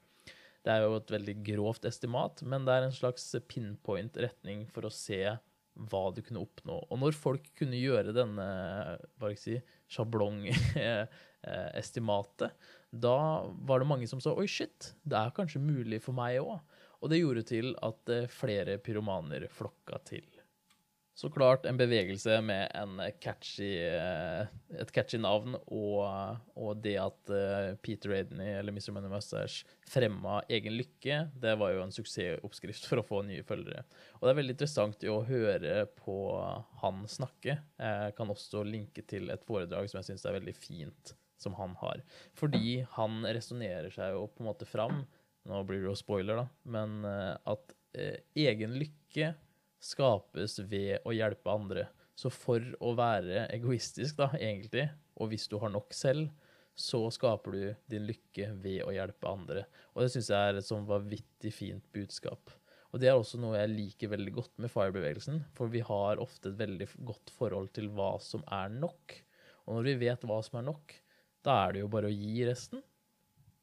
Det 0.62 0.70
er 0.70 0.84
jo 0.84 1.00
et 1.00 1.10
veldig 1.10 1.36
grovt 1.42 1.84
estimat, 1.90 2.42
men 2.46 2.66
det 2.66 2.74
er 2.74 2.82
en 2.86 2.94
slags 2.94 3.24
pinpoint 3.50 4.14
retning 4.22 4.68
for 4.70 4.86
å 4.86 4.94
se 4.94 5.24
hva 5.72 6.10
du 6.14 6.20
kunne 6.22 6.44
oppnå. 6.44 6.76
Og 6.92 6.98
når 7.00 7.12
folk 7.16 7.46
kunne 7.58 7.80
gjøre 7.80 8.12
denne 8.14 8.44
hva 9.18 9.36
si, 9.38 9.62
sjablongestimatet, 9.90 12.50
da 13.06 13.18
var 13.66 13.78
det 13.80 13.88
mange 13.88 14.06
som 14.10 14.20
sa 14.22 14.30
oi, 14.36 14.46
shit, 14.50 14.94
det 15.02 15.16
er 15.18 15.30
kanskje 15.34 15.60
mulig 15.64 16.02
for 16.04 16.12
meg 16.16 16.40
òg. 16.42 16.58
Og 17.02 17.10
det 17.10 17.18
gjorde 17.18 17.42
til 17.48 17.74
at 17.82 18.14
eh, 18.14 18.30
flere 18.30 18.78
pyromaner 18.82 19.48
flokka 19.50 19.98
til. 20.06 20.28
Så 21.14 21.28
klart 21.28 21.66
en 21.68 21.76
bevegelse 21.76 22.38
med 22.40 22.70
en 22.78 23.00
catchy, 23.20 23.74
eh, 23.84 24.46
et 24.80 24.92
catchy 24.94 25.18
navn, 25.20 25.58
og, 25.66 26.38
og 26.56 26.78
det 26.80 26.94
at 27.02 27.32
eh, 27.36 27.74
Peter 27.84 28.14
Adeney, 28.16 28.54
eller 28.56 28.72
Mr. 28.72 28.94
Money 28.96 29.12
Mustache, 29.12 29.66
fremma 29.84 30.38
egen 30.48 30.78
lykke, 30.78 31.18
det 31.42 31.52
var 31.60 31.74
jo 31.74 31.82
en 31.84 31.92
suksessoppskrift 31.92 32.88
for 32.88 33.02
å 33.02 33.06
få 33.06 33.20
nye 33.28 33.44
følgere. 33.44 33.84
Og 34.20 34.24
det 34.24 34.32
er 34.32 34.40
veldig 34.40 34.56
interessant 34.56 35.04
å 35.10 35.18
høre 35.28 35.74
på 35.98 36.16
han 36.80 37.04
snakke. 37.10 37.58
Jeg 37.82 38.16
kan 38.16 38.32
også 38.32 38.64
linke 38.64 39.04
til 39.04 39.28
et 39.34 39.44
foredrag 39.44 39.90
som 39.90 40.00
jeg 40.00 40.12
syns 40.12 40.24
er 40.24 40.38
veldig 40.38 40.56
fint, 40.56 41.12
som 41.36 41.58
han 41.58 41.76
har. 41.82 42.00
Fordi 42.38 42.86
han 42.96 43.20
resonnerer 43.26 43.92
seg 43.92 44.16
jo 44.16 44.30
på 44.32 44.46
en 44.46 44.48
måte 44.54 44.70
fram, 44.70 45.02
nå 45.48 45.62
blir 45.66 45.82
det 45.82 45.90
jo 45.90 45.96
spoiler, 45.98 46.42
da, 46.42 46.46
men 46.74 47.02
eh, 47.08 47.34
at 47.52 47.74
eh, 47.98 48.22
egen 48.44 48.76
lykke 48.78 49.32
skapes 49.82 50.60
ved 50.70 51.02
å 51.08 51.14
hjelpe 51.16 51.50
andre. 51.50 51.88
Så 52.14 52.30
for 52.30 52.62
å 52.84 52.92
være 52.94 53.48
egoistisk, 53.54 54.20
da, 54.20 54.30
egentlig, 54.38 54.86
og 55.18 55.32
hvis 55.32 55.48
du 55.50 55.58
har 55.62 55.72
nok 55.74 55.94
selv, 55.96 56.30
så 56.78 57.04
skaper 57.12 57.52
du 57.54 57.62
din 57.90 58.06
lykke 58.08 58.52
ved 58.62 58.84
å 58.86 58.92
hjelpe 58.94 59.28
andre. 59.28 59.64
Og 59.92 60.04
det 60.04 60.12
syns 60.14 60.30
jeg 60.32 60.52
er 60.52 60.58
et 60.58 60.68
sånn 60.68 60.86
vanvittig 60.88 61.52
fint 61.52 61.84
budskap. 61.92 62.52
Og 62.92 63.00
det 63.00 63.08
er 63.08 63.16
også 63.16 63.40
noe 63.40 63.56
jeg 63.56 63.72
liker 63.72 64.12
veldig 64.12 64.32
godt 64.36 64.58
med 64.60 64.72
FIRE-bevegelsen, 64.72 65.42
for 65.56 65.72
vi 65.72 65.80
har 65.84 66.20
ofte 66.20 66.50
et 66.50 66.58
veldig 66.60 66.88
godt 67.08 67.32
forhold 67.36 67.70
til 67.76 67.88
hva 67.96 68.14
som 68.20 68.44
er 68.52 68.72
nok. 68.72 69.16
Og 69.66 69.78
når 69.78 69.88
vi 69.88 69.98
vet 70.06 70.26
hva 70.28 70.40
som 70.44 70.60
er 70.60 70.66
nok, 70.68 70.96
da 71.44 71.58
er 71.64 71.74
det 71.74 71.84
jo 71.84 71.92
bare 71.92 72.10
å 72.10 72.14
gi 72.14 72.44
resten. 72.46 72.82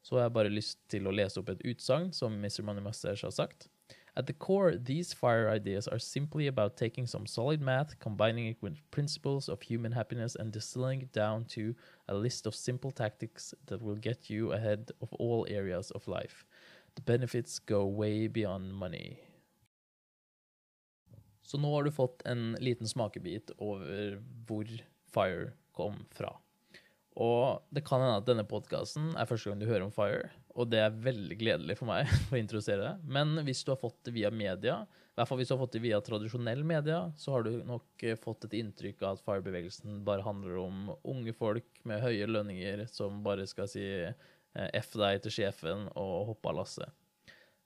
Så 0.02 0.16
har 0.16 0.28
jeg 0.28 0.34
bare 0.34 0.54
lyst 0.54 0.80
til 0.90 1.08
å 1.08 1.14
lese 1.14 1.40
opp 1.42 1.50
et 1.50 1.66
utsagn 1.68 2.14
som 2.16 2.40
Mr. 2.40 2.64
Money 2.64 2.84
Mustache 2.84 3.28
har 3.28 3.36
sagt. 3.36 3.68
At 4.16 4.28
the 4.28 4.34
core, 4.34 4.78
these 4.78 5.14
fire 5.14 5.50
ideas 5.50 5.88
are 5.88 6.00
simply 6.00 6.48
about 6.48 6.76
taking 6.76 7.08
some 7.08 7.26
solid 7.26 7.62
math, 7.62 8.00
combining 8.00 8.48
it 8.48 8.58
with 8.62 8.82
principles 8.92 9.48
of 9.48 9.62
human 9.62 9.94
happiness, 9.94 10.36
and 10.36 10.52
distilling 10.52 11.02
it 11.02 11.14
down 11.14 11.46
to 11.46 11.74
a 12.08 12.14
list 12.14 12.46
of 12.46 12.56
simple 12.56 12.92
tactics 12.92 13.54
that 13.68 13.82
will 13.82 13.96
get 13.96 14.30
you 14.30 14.52
ahead 14.52 14.92
of 15.02 15.14
all 15.14 15.46
areas 15.50 15.92
of 15.92 16.08
life. 16.08 16.46
The 16.96 17.02
benefits 17.02 17.60
go 17.60 17.86
way 17.86 18.28
beyond 18.28 18.74
money. 18.74 19.20
Så 21.42 21.58
nå 21.58 21.72
har 21.74 21.84
du 21.84 21.92
fått 21.92 22.22
en 22.26 22.58
liten 22.60 22.88
smakebit 22.88 23.52
over 23.58 24.20
hvor 24.46 24.68
Fire 25.14 25.52
kom 25.72 26.06
fra. 26.12 26.36
Og 27.20 27.66
det 27.76 27.84
kan 27.84 28.00
hende 28.00 28.22
at 28.22 28.28
denne 28.28 28.46
podkasten 28.48 29.12
er 29.20 29.28
første 29.28 29.52
gang 29.52 29.60
du 29.60 29.68
hører 29.68 29.84
om 29.84 29.92
Fire, 29.92 30.30
og 30.56 30.70
det 30.72 30.80
er 30.86 31.02
veldig 31.04 31.36
gledelig 31.40 31.76
for 31.80 31.90
meg 31.90 32.08
å 32.32 32.40
introdusere 32.40 32.80
det. 32.86 32.94
Men 33.12 33.36
hvis 33.48 33.66
du 33.66 33.74
har 33.74 33.82
fått 33.82 34.00
det 34.08 34.16
via 34.16 34.32
media, 34.32 34.80
i 34.88 35.20
hvert 35.20 35.28
fall 35.28 35.42
hvis 35.42 35.52
du 35.52 35.56
har 35.58 35.60
fått 35.60 35.76
det 35.76 35.84
via 35.84 36.00
tradisjonell 36.04 36.64
media, 36.64 37.02
så 37.20 37.36
har 37.36 37.44
du 37.44 37.52
nok 37.68 38.06
eh, 38.08 38.16
fått 38.20 38.48
et 38.48 38.56
inntrykk 38.62 39.04
av 39.04 39.18
at 39.18 39.26
Fire-bevegelsen 39.26 40.00
bare 40.08 40.24
handler 40.24 40.62
om 40.62 40.94
unge 41.04 41.36
folk 41.36 41.84
med 41.90 42.00
høye 42.06 42.30
lønninger 42.30 42.86
som 42.88 43.20
bare 43.26 43.50
skal 43.52 43.68
si 43.68 43.84
eh, 43.84 44.16
F 44.80 44.96
deg 44.96 45.20
til 45.26 45.36
sjefen 45.42 45.90
og 46.00 46.32
hoppe 46.32 46.54
av 46.54 46.62
lasset. 46.62 46.96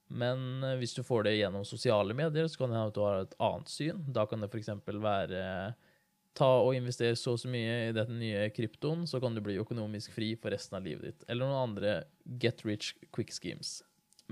Men 0.10 0.63
eh, 0.65 0.79
hvis 0.81 0.98
du 0.98 1.03
får 1.05 1.27
det 1.27 1.38
gjennom 1.38 1.65
sosiale 1.65 2.17
medier, 2.17 2.50
så 2.50 2.63
kan 2.63 2.74
det 2.74 2.79
hende 2.79 2.89
at 2.89 2.98
du 2.98 3.05
har 3.05 3.22
et 3.22 3.38
annet 3.51 3.69
syn. 3.69 4.01
Da 4.17 4.25
kan 4.29 4.41
det 4.41 4.50
f.eks. 4.50 4.74
være 4.89 5.43
ta 6.37 6.49
og 6.63 6.73
investere 6.77 7.17
så 7.19 7.35
og 7.35 7.41
så 7.41 7.49
mye 7.51 7.75
i 7.89 7.95
dette 7.95 8.13
nye 8.15 8.47
kryptoen, 8.55 9.05
så 9.09 9.21
kan 9.21 9.35
du 9.35 9.41
bli 9.45 9.59
økonomisk 9.61 10.15
fri 10.15 10.33
for 10.39 10.53
resten 10.53 10.79
av 10.79 10.85
livet 10.87 11.09
ditt. 11.09 11.25
Eller 11.29 11.45
noen 11.45 11.69
andre 11.69 11.95
get 12.41 12.63
rich 12.65 12.93
quick 13.13 13.33
schemes. 13.35 13.81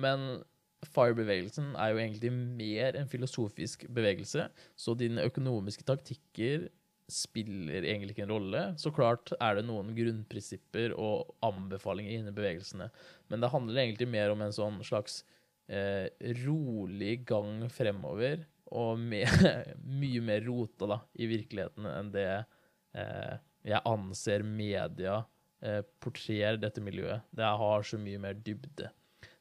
Men 0.01 0.41
FIRE-bevegelsen 0.89 1.75
er 1.77 1.91
jo 1.93 2.01
egentlig 2.01 2.31
mer 2.33 2.97
en 2.97 3.09
filosofisk 3.09 3.85
bevegelse, 3.93 4.47
så 4.73 4.95
dine 4.97 5.27
økonomiske 5.29 5.85
taktikker 5.85 6.69
spiller 7.11 7.83
egentlig 7.83 8.15
ikke 8.15 8.25
en 8.25 8.33
rolle. 8.33 8.63
Så 8.81 8.93
klart 8.95 9.33
er 9.37 9.59
det 9.59 9.65
noen 9.67 9.91
grunnprinsipper 9.97 10.95
og 10.95 11.35
anbefalinger 11.45 12.17
inni 12.17 12.33
bevegelsene, 12.33 12.89
men 13.29 13.43
det 13.43 13.51
handler 13.53 13.83
egentlig 13.83 14.09
mer 14.09 14.33
om 14.33 14.41
en 14.41 14.55
sånn 14.55 14.79
slags 14.87 15.21
eh, 15.69 16.07
rolig 16.41 17.19
gang 17.29 17.67
fremover 17.73 18.47
og 18.71 18.99
med, 18.99 19.27
mye 20.01 20.23
mer 20.25 20.43
rota 20.47 20.89
da, 20.95 20.99
i 21.19 21.27
virkeligheten 21.31 21.87
enn 21.89 22.11
det 22.13 22.27
eh, 22.31 23.35
jeg 23.67 23.85
anser 23.85 24.43
media 24.45 25.19
eh, 25.61 25.81
portrerer 26.01 26.57
dette 26.61 26.81
miljøet. 26.83 27.27
Det 27.29 27.45
har 27.45 27.85
så 27.85 27.99
mye 28.01 28.21
mer 28.21 28.39
dybde. 28.41 28.89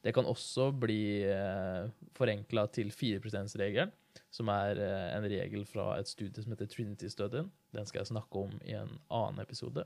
Det 0.01 0.13
kan 0.17 0.29
også 0.29 0.71
bli 0.81 1.23
eh, 1.29 1.89
forenkla 2.17 2.67
til 2.73 2.93
4 2.93 3.21
%-regelen, 3.21 3.93
som 4.33 4.49
er 4.53 4.81
eh, 4.81 5.09
en 5.17 5.29
regel 5.29 5.65
fra 5.69 5.95
et 5.99 6.09
studie 6.09 6.43
som 6.43 6.53
heter 6.55 6.69
Trinity-studien. 6.73 7.51
Den 7.77 7.89
skal 7.89 8.03
jeg 8.03 8.13
snakke 8.13 8.45
om 8.45 8.55
i 8.65 8.77
en 8.77 8.97
annen 9.09 9.41
episode. 9.45 9.85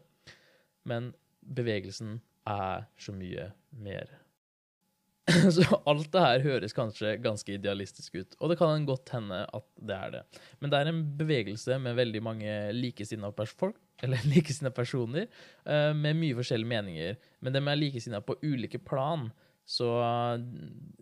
Men 0.85 1.13
bevegelsen 1.45 2.21
er 2.47 2.87
så 3.01 3.15
mye 3.15 3.51
mer 3.71 4.11
Så 5.57 5.64
alt 5.88 6.11
det 6.12 6.21
her 6.21 6.43
høres 6.45 6.75
kanskje 6.76 7.14
ganske 7.25 7.54
idealistisk 7.57 8.19
ut, 8.19 8.35
og 8.40 8.50
det 8.50 8.59
kan 8.61 8.85
godt 8.85 9.09
hende 9.14 9.40
at 9.57 9.66
det 9.81 9.97
er 9.97 10.11
det. 10.12 10.23
Men 10.61 10.73
det 10.73 10.81
er 10.81 10.90
en 10.90 11.00
bevegelse 11.16 11.78
med 11.81 11.97
veldig 11.97 12.21
mange 12.25 12.57
likesinnede 12.76 13.47
folk, 13.49 13.78
eller 14.04 14.21
likesinnede 14.28 14.76
personer, 14.76 15.31
eh, 15.64 15.93
med 15.97 16.19
mye 16.21 16.37
forskjellige 16.37 16.73
meninger. 16.75 17.16
Men 17.40 17.57
de 17.57 17.62
er 17.62 17.81
likesinnede 17.81 18.26
på 18.26 18.37
ulike 18.43 18.83
plan. 18.85 19.31
Så 19.64 19.88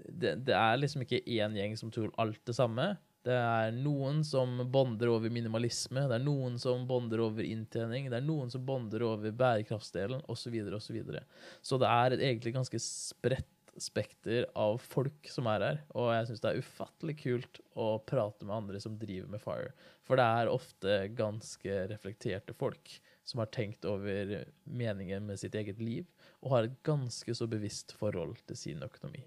det, 0.06 0.36
det, 0.46 0.54
er 0.54 0.78
liksom 0.78 1.02
ikke 1.02 1.24
én 1.26 1.56
gjeng 1.58 1.74
som 1.80 1.90
tror 1.90 2.12
alt 2.22 2.38
det 2.46 2.54
samme. 2.54 2.92
Det 3.26 3.34
er 3.34 3.74
noen 3.74 4.20
som 4.26 4.60
bonder 4.70 5.10
over 5.10 5.30
minimalisme, 5.34 6.04
det 6.10 6.14
er 6.18 6.22
noen 6.22 6.58
som 6.62 6.86
bonder 6.86 7.22
over 7.22 7.46
inntjening, 7.46 8.08
det 8.10 8.18
er 8.18 8.26
noen 8.26 8.50
som 8.50 8.62
bonder 8.66 9.02
over 9.06 9.34
bærekraftsdelen, 9.34 10.22
osv., 10.30 10.54
osv. 10.62 10.78
Så, 10.82 10.94
videre, 10.94 11.22
og 11.22 11.58
så, 11.58 11.74
så 11.74 11.80
det 11.82 11.90
er 11.90 12.16
et 12.16 12.24
egentlig 12.30 12.54
ganske 12.54 12.82
spredt 12.82 13.50
spekter 13.80 14.46
av 14.58 14.78
folk 14.82 15.28
som 15.30 15.48
er 15.50 15.64
her. 15.64 15.80
Og 15.96 16.10
jeg 16.12 16.28
syns 16.28 16.42
det 16.44 16.50
er 16.50 16.62
ufattelig 16.64 17.16
kult 17.22 17.60
å 17.78 17.88
prate 18.08 18.46
med 18.46 18.56
andre 18.56 18.80
som 18.82 18.98
driver 19.00 19.30
med 19.32 19.42
Fire. 19.42 19.72
For 20.06 20.20
det 20.20 20.26
er 20.26 20.52
ofte 20.52 20.98
ganske 21.16 21.78
reflekterte 21.92 22.56
folk 22.56 22.96
som 23.24 23.42
har 23.42 23.52
tenkt 23.54 23.86
over 23.88 24.34
meningen 24.64 25.26
med 25.28 25.40
sitt 25.40 25.54
eget 25.58 25.80
liv, 25.80 26.08
og 26.42 26.56
har 26.56 26.66
et 26.66 26.80
ganske 26.86 27.36
så 27.38 27.46
bevisst 27.50 27.94
forhold 27.98 28.40
til 28.48 28.58
sin 28.58 28.82
økonomi. 28.84 29.22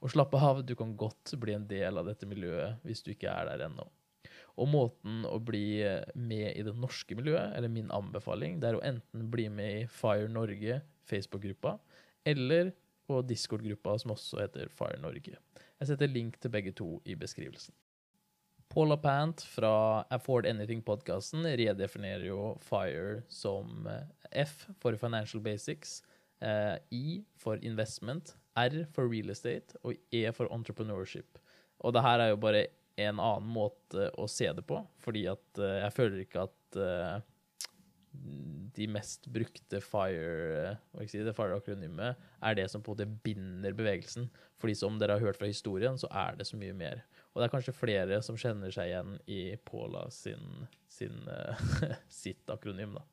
Og 0.00 0.12
slappe 0.14 0.38
av, 0.38 0.62
du 0.62 0.76
kan 0.78 0.94
godt 0.98 1.34
bli 1.42 1.56
en 1.56 1.66
del 1.68 1.98
av 1.98 2.06
dette 2.06 2.28
miljøet 2.30 2.84
hvis 2.86 3.02
du 3.02 3.12
ikke 3.14 3.32
er 3.32 3.50
der 3.50 3.66
ennå. 3.66 3.88
Og 4.60 4.68
måten 4.68 5.24
å 5.26 5.38
bli 5.40 5.80
med 6.14 6.52
i 6.52 6.64
det 6.66 6.74
norske 6.76 7.16
miljøet, 7.18 7.54
eller 7.56 7.72
min 7.72 7.90
anbefaling, 7.94 8.60
det 8.60 8.70
er 8.70 8.78
å 8.78 8.84
enten 8.84 9.30
bli 9.32 9.48
med 9.50 9.78
i 9.80 9.86
Fire 9.90 10.28
Norge 10.30 10.82
Facebook-gruppa, 11.08 11.78
eller 12.28 12.70
på 13.12 13.20
Discord-gruppa 13.28 13.98
som 14.00 14.16
også 14.16 14.40
heter 14.42 14.72
Fire 14.72 14.98
Norge. 15.02 15.36
Jeg 15.36 15.90
setter 15.90 16.10
link 16.10 16.40
til 16.40 16.52
begge 16.54 16.72
to 16.76 16.96
i 17.04 17.16
beskrivelsen. 17.18 17.76
Paula 18.72 18.96
Pant 18.96 19.44
fra 19.52 19.74
Afford 20.10 20.48
Anything-podkasten 20.48 21.44
redefinerer 21.60 22.24
jo 22.30 22.54
FIRE 22.64 23.20
som 23.28 23.84
eh, 23.90 24.08
F 24.46 24.64
for 24.80 24.96
Financial 24.96 25.44
Basics, 25.44 26.00
Eh, 26.42 26.78
I 26.90 27.24
for 27.38 27.58
investment, 27.62 28.34
R 28.58 28.84
for 28.90 29.06
real 29.06 29.30
estate 29.30 29.78
og 29.86 29.94
E 30.10 30.24
for 30.34 30.50
entrepreneurship. 30.50 31.38
Og 31.78 31.94
det 31.94 32.02
her 32.02 32.22
er 32.22 32.32
jo 32.32 32.40
bare 32.42 32.64
en 33.00 33.20
annen 33.22 33.52
måte 33.54 34.08
å 34.18 34.26
se 34.30 34.48
det 34.50 34.64
på, 34.66 34.80
fordi 35.02 35.22
at 35.30 35.60
eh, 35.62 35.78
jeg 35.84 35.94
føler 35.94 36.24
ikke 36.24 36.48
at 36.48 36.80
de 38.12 38.86
mest 38.88 39.26
brukte 39.32 39.80
fire, 39.84 40.76
si 41.08 41.20
det, 41.24 41.34
fire 41.36 41.56
akronymet 41.58 42.20
er 42.44 42.56
det 42.56 42.68
som 42.72 42.84
på 42.84 42.92
en 42.92 42.96
måte 42.96 43.22
binder 43.24 43.76
bevegelsen. 43.76 44.28
Fordi 44.60 44.76
som 44.78 44.98
dere 45.00 45.16
har 45.16 45.24
hørt 45.24 45.40
fra 45.40 45.50
historien, 45.50 45.98
så 46.00 46.08
er 46.08 46.38
det 46.38 46.46
så 46.48 46.58
mye 46.60 46.76
mer. 46.76 47.02
Og 47.32 47.40
det 47.40 47.48
er 47.48 47.54
kanskje 47.54 47.76
flere 47.76 48.20
som 48.24 48.38
kjenner 48.38 48.72
seg 48.74 48.90
igjen 48.90 49.16
i 49.30 49.40
Paula 49.68 50.06
sin, 50.12 50.66
sin, 50.92 51.24
uh, 51.28 51.72
sitt 52.22 52.52
akronym, 52.52 52.96
da. 52.98 53.06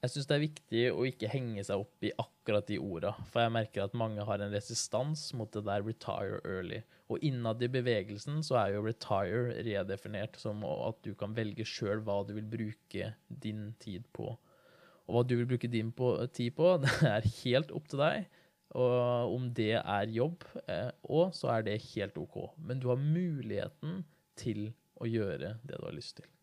Jeg 0.00 0.14
syns 0.14 0.28
det 0.30 0.36
er 0.36 0.40
viktig 0.46 0.82
å 0.96 1.02
ikke 1.04 1.28
henge 1.28 1.62
seg 1.66 1.82
opp 1.82 2.04
i 2.08 2.12
akkurat 2.22 2.64
de 2.70 2.78
orda, 2.80 3.10
for 3.28 3.44
jeg 3.44 3.52
merker 3.52 3.82
at 3.84 3.96
mange 4.00 4.24
har 4.24 4.40
en 4.40 4.54
resistans 4.54 5.26
mot 5.36 5.50
det 5.52 5.60
der 5.66 5.84
'retire 5.84 6.38
early'. 6.40 6.80
Og 7.12 7.20
innad 7.26 7.60
i 7.60 7.68
bevegelsen 7.68 8.40
så 8.46 8.56
er 8.62 8.72
jo 8.74 8.86
'retire' 8.86 9.60
redefinert 9.66 10.40
som 10.40 10.64
at 10.64 11.02
du 11.04 11.12
kan 11.14 11.36
velge 11.36 11.68
sjøl 11.68 12.00
hva 12.06 12.22
du 12.24 12.32
vil 12.32 12.48
bruke 12.48 13.12
din 13.28 13.74
tid 13.78 14.08
på. 14.16 14.30
Og 15.04 15.12
hva 15.12 15.26
du 15.28 15.36
vil 15.36 15.50
bruke 15.52 15.68
din 15.68 15.92
på, 15.92 16.16
tid 16.32 16.56
på, 16.56 16.78
det 16.82 16.96
er 17.04 17.30
helt 17.44 17.70
opp 17.70 17.92
til 17.92 18.00
deg. 18.00 18.26
Og 18.72 19.36
om 19.36 19.52
det 19.52 19.74
er 19.84 20.16
jobb, 20.16 20.48
eh, 20.64 20.90
så 21.34 21.52
er 21.58 21.62
det 21.66 21.80
helt 21.92 22.16
OK. 22.16 22.54
Men 22.56 22.80
du 22.80 22.88
har 22.88 22.96
muligheten 22.96 24.04
til 24.34 24.70
å 24.96 25.04
gjøre 25.04 25.58
det 25.60 25.76
du 25.76 25.84
har 25.84 25.92
lyst 25.92 26.22
til. 26.22 26.39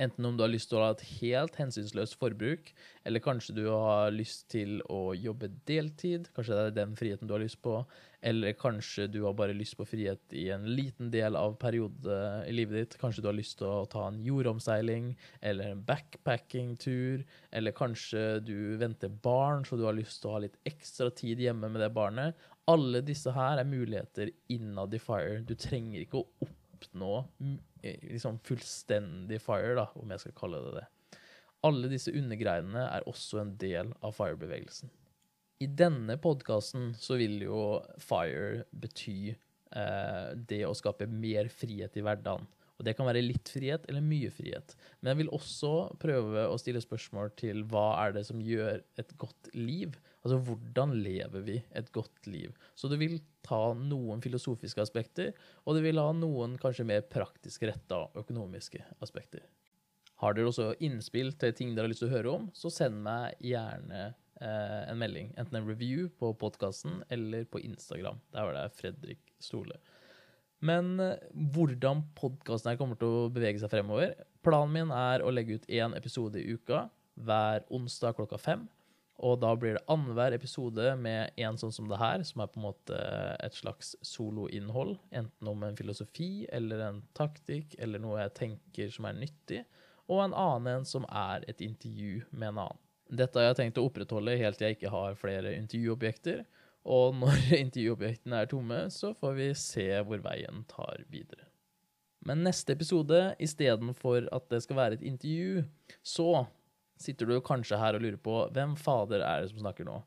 Enten 0.00 0.24
om 0.24 0.36
du 0.36 0.40
har 0.40 0.48
lyst 0.48 0.70
til 0.70 0.78
å 0.78 0.84
ha 0.86 0.92
et 0.94 1.02
helt 1.20 1.58
hensynsløst 1.60 2.16
forbruk, 2.16 2.70
eller 3.04 3.20
kanskje 3.20 3.52
du 3.58 3.66
har 3.68 4.14
lyst 4.14 4.46
til 4.52 4.78
å 4.88 5.12
jobbe 5.12 5.50
deltid, 5.68 6.30
kanskje 6.36 6.56
det 6.56 6.62
er 6.70 6.76
den 6.78 6.94
friheten 6.96 7.28
du 7.28 7.34
har 7.36 7.42
lyst 7.42 7.60
på, 7.60 7.74
eller 8.24 8.56
kanskje 8.56 9.10
du 9.12 9.18
har 9.26 9.36
bare 9.36 9.56
lyst 9.56 9.76
på 9.76 9.84
frihet 9.88 10.32
i 10.36 10.46
en 10.54 10.64
liten 10.72 11.10
del 11.12 11.36
av 11.36 11.58
periode 11.60 12.16
i 12.48 12.54
livet 12.56 12.78
ditt. 12.78 12.96
Kanskje 13.00 13.24
du 13.24 13.28
har 13.28 13.36
lyst 13.36 13.58
til 13.60 13.68
å 13.68 13.86
ta 13.92 14.06
en 14.08 14.20
jordomseiling 14.24 15.12
eller 15.40 15.74
en 15.74 15.84
backpacking-tur, 15.88 17.26
eller 17.52 17.76
kanskje 17.76 18.24
du 18.44 18.56
venter 18.80 19.12
barn, 19.12 19.66
så 19.68 19.76
du 19.76 19.84
har 19.88 19.96
lyst 19.96 20.22
til 20.22 20.32
å 20.32 20.38
ha 20.38 20.44
litt 20.46 20.60
ekstra 20.68 21.10
tid 21.12 21.44
hjemme 21.44 21.68
med 21.72 21.84
det 21.84 21.92
barnet. 21.96 22.48
Alle 22.70 23.04
disse 23.04 23.32
her 23.36 23.60
er 23.60 23.68
muligheter 23.68 24.32
innad 24.52 24.96
i 24.96 25.00
FIRE. 25.02 25.42
Du 25.44 25.56
trenger 25.60 26.04
ikke 26.04 26.22
å 26.22 26.48
oppnå 26.48 27.14
liksom 27.82 28.38
fullstendig 28.46 29.40
fire, 29.42 29.74
da, 29.78 29.88
om 29.98 30.14
jeg 30.14 30.24
skal 30.24 30.36
kalle 30.38 30.62
det 30.66 30.80
det. 30.80 30.86
Alle 31.66 31.90
disse 31.92 32.12
undergreinene 32.16 32.86
er 32.86 33.06
også 33.08 33.42
en 33.42 33.52
del 33.60 33.92
av 34.00 34.14
fire-bevegelsen. 34.16 34.92
I 35.60 35.68
denne 35.76 36.16
podkasten 36.20 36.94
så 36.96 37.18
vil 37.20 37.42
jo 37.44 37.60
fire 38.00 38.64
bety 38.72 39.34
eh, 39.34 40.30
det 40.48 40.62
å 40.64 40.76
skape 40.76 41.08
mer 41.10 41.50
frihet 41.52 41.98
i 42.00 42.04
hverdagen. 42.06 42.48
Og 42.80 42.86
det 42.86 42.94
kan 42.96 43.04
være 43.04 43.20
litt 43.20 43.50
frihet 43.52 43.84
eller 43.90 44.00
mye 44.00 44.30
frihet. 44.32 44.72
Men 45.00 45.12
jeg 45.12 45.20
vil 45.20 45.34
også 45.36 45.72
prøve 46.00 46.46
å 46.48 46.56
stille 46.60 46.80
spørsmål 46.80 47.34
til 47.36 47.60
hva 47.68 47.90
er 48.06 48.16
det 48.16 48.24
som 48.30 48.40
gjør 48.40 48.80
et 49.02 49.12
godt 49.20 49.52
liv? 49.52 49.98
Altså 50.20 50.36
hvordan 50.44 50.92
lever 51.00 51.44
vi 51.46 51.56
et 51.76 51.88
godt 51.94 52.26
liv? 52.28 52.52
Så 52.76 52.90
det 52.92 52.98
vil 53.00 53.18
ta 53.46 53.72
noen 53.76 54.20
filosofiske 54.24 54.82
aspekter, 54.82 55.32
og 55.64 55.76
det 55.76 55.84
vil 55.86 56.00
ha 56.00 56.10
noen 56.16 56.58
kanskje 56.60 56.86
mer 56.88 57.06
praktisk 57.08 57.64
retta 57.68 58.04
økonomiske 58.20 58.82
aspekter. 59.00 59.46
Har 60.20 60.36
dere 60.36 60.50
også 60.50 60.74
innspill 60.84 61.32
til 61.40 61.54
ting 61.56 61.72
dere 61.72 61.88
har 61.88 61.94
lyst 61.94 62.04
til 62.04 62.10
å 62.10 62.16
høre 62.16 62.34
om, 62.34 62.50
så 62.52 62.68
send 62.72 63.00
meg 63.06 63.38
gjerne 63.40 64.02
eh, 64.10 64.82
en 64.90 65.00
melding. 65.00 65.32
Enten 65.40 65.62
en 65.62 65.70
review 65.70 66.10
på 66.20 66.34
podkasten 66.42 67.00
eller 67.08 67.48
på 67.48 67.62
Instagram. 67.64 68.20
Der 68.34 68.44
var 68.44 68.58
det 68.58 68.66
Fredrik 68.76 69.32
Stole. 69.40 69.80
Men 70.60 70.98
eh, 71.00 71.16
hvordan 71.56 72.04
podkasten 72.20 72.76
kommer 72.76 73.00
til 73.00 73.08
å 73.08 73.30
bevege 73.32 73.62
seg 73.62 73.72
fremover 73.72 74.12
Planen 74.44 74.72
min 74.72 74.92
er 74.94 75.20
å 75.20 75.32
legge 75.32 75.58
ut 75.58 75.66
én 75.68 75.92
episode 75.96 76.40
i 76.40 76.54
uka 76.56 76.86
hver 77.20 77.66
onsdag 77.68 78.16
klokka 78.16 78.38
fem. 78.40 78.62
Og 79.20 79.36
da 79.42 79.50
blir 79.58 79.76
det 79.76 79.84
annenhver 79.92 80.32
episode 80.32 80.94
med 80.96 81.36
en 81.44 81.58
sånn 81.60 81.74
som 81.76 81.88
det 81.90 81.98
her, 82.00 82.22
som 82.24 82.40
er 82.40 82.48
på 82.48 82.60
en 82.60 82.66
måte 82.70 83.00
et 83.44 83.56
slags 83.56 83.92
soloinnhold. 84.06 84.94
Enten 85.12 85.50
om 85.50 85.66
en 85.66 85.76
filosofi 85.76 86.46
eller 86.48 86.80
en 86.86 87.02
taktikk 87.16 87.76
eller 87.78 88.00
noe 88.00 88.22
jeg 88.22 88.36
tenker 88.38 88.94
som 88.94 89.10
er 89.10 89.18
nyttig. 89.18 89.60
Og 90.08 90.24
en 90.24 90.36
annen 90.36 90.80
en 90.80 90.88
som 90.88 91.04
er 91.06 91.44
et 91.52 91.60
intervju 91.64 92.22
med 92.30 92.54
en 92.54 92.62
annen. 92.64 92.80
Dette 93.10 93.36
har 93.36 93.50
jeg 93.50 93.58
tenkt 93.58 93.78
å 93.82 93.84
opprettholde 93.88 94.38
helt 94.38 94.56
til 94.56 94.68
jeg 94.68 94.78
ikke 94.78 94.94
har 94.94 95.18
flere 95.18 95.52
intervjuobjekter. 95.58 96.44
Og 96.88 97.18
når 97.20 97.44
intervjuobjektene 97.64 98.40
er 98.40 98.50
tomme, 98.50 98.82
så 98.94 99.12
får 99.20 99.36
vi 99.36 99.50
se 99.58 99.88
hvor 100.06 100.22
veien 100.24 100.64
tar 100.70 101.04
videre. 101.12 101.44
Men 102.24 102.42
neste 102.44 102.74
episode, 102.76 103.18
istedenfor 103.40 104.28
at 104.32 104.48
det 104.52 104.62
skal 104.64 104.78
være 104.80 104.98
et 104.98 105.04
intervju, 105.08 105.64
så 106.04 106.46
sitter 107.00 107.28
du 107.28 107.38
kanskje 107.44 107.78
her 107.80 107.96
og 107.96 108.04
lurer 108.04 108.20
på 108.20 108.36
hvem 108.54 108.76
fader 108.78 109.24
er 109.24 109.42
det 109.42 109.52
som 109.52 109.62
snakker 109.62 109.88
nå? 109.88 110.00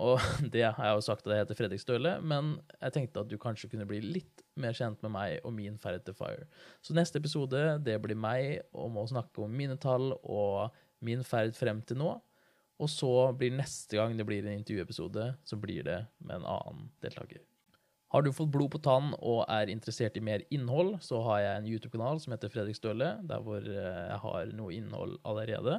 Og 0.00 0.22
det 0.54 0.64
har 0.66 0.86
jeg 0.86 0.98
jo 0.98 1.04
sagt 1.04 1.26
at 1.26 1.34
jeg 1.34 1.44
heter 1.44 1.58
Fredrik 1.58 1.82
Støle, 1.82 2.14
men 2.22 2.54
jeg 2.78 2.94
tenkte 2.96 3.24
at 3.24 3.30
du 3.30 3.36
kanskje 3.40 3.70
kunne 3.72 3.88
bli 3.88 4.00
litt 4.04 4.44
mer 4.60 4.76
kjent 4.76 5.02
med 5.04 5.14
meg 5.14 5.38
og 5.46 5.54
min 5.56 5.78
Ferret 5.80 6.04
til 6.06 6.16
fire. 6.16 6.46
Så 6.84 6.96
neste 6.96 7.20
episode, 7.20 7.78
det 7.84 7.98
blir 8.02 8.18
meg 8.18 8.62
om 8.76 8.98
å 9.00 9.08
snakke 9.10 9.44
om 9.44 9.54
mine 9.54 9.78
tall 9.80 10.12
og 10.20 10.76
min 11.04 11.24
ferd 11.24 11.56
frem 11.56 11.80
til 11.86 12.00
nå. 12.00 12.14
Og 12.80 12.88
så 12.88 13.12
blir 13.36 13.52
neste 13.52 13.98
gang 13.98 14.16
det 14.16 14.24
blir 14.28 14.44
en 14.46 14.56
intervjuepisode, 14.56 15.26
så 15.44 15.56
blir 15.60 15.84
det 15.84 15.98
med 16.24 16.38
en 16.40 16.48
annen 16.48 16.86
deltaker. 17.04 17.42
Har 18.10 18.24
du 18.24 18.32
fått 18.34 18.50
blod 18.50 18.72
på 18.72 18.80
tann 18.82 19.12
og 19.20 19.44
er 19.52 19.70
interessert 19.70 20.16
i 20.18 20.22
mer 20.24 20.42
innhold, 20.50 20.96
så 21.04 21.20
har 21.28 21.42
jeg 21.44 21.58
en 21.58 21.68
YouTube-kanal 21.70 22.18
som 22.22 22.32
heter 22.34 22.50
Fredrik 22.50 22.78
Støle, 22.78 23.12
der 23.28 23.44
hvor 23.44 23.62
eh, 23.62 24.06
jeg 24.08 24.16
har 24.24 24.54
noe 24.58 24.74
innhold 24.74 25.14
allerede. 25.28 25.76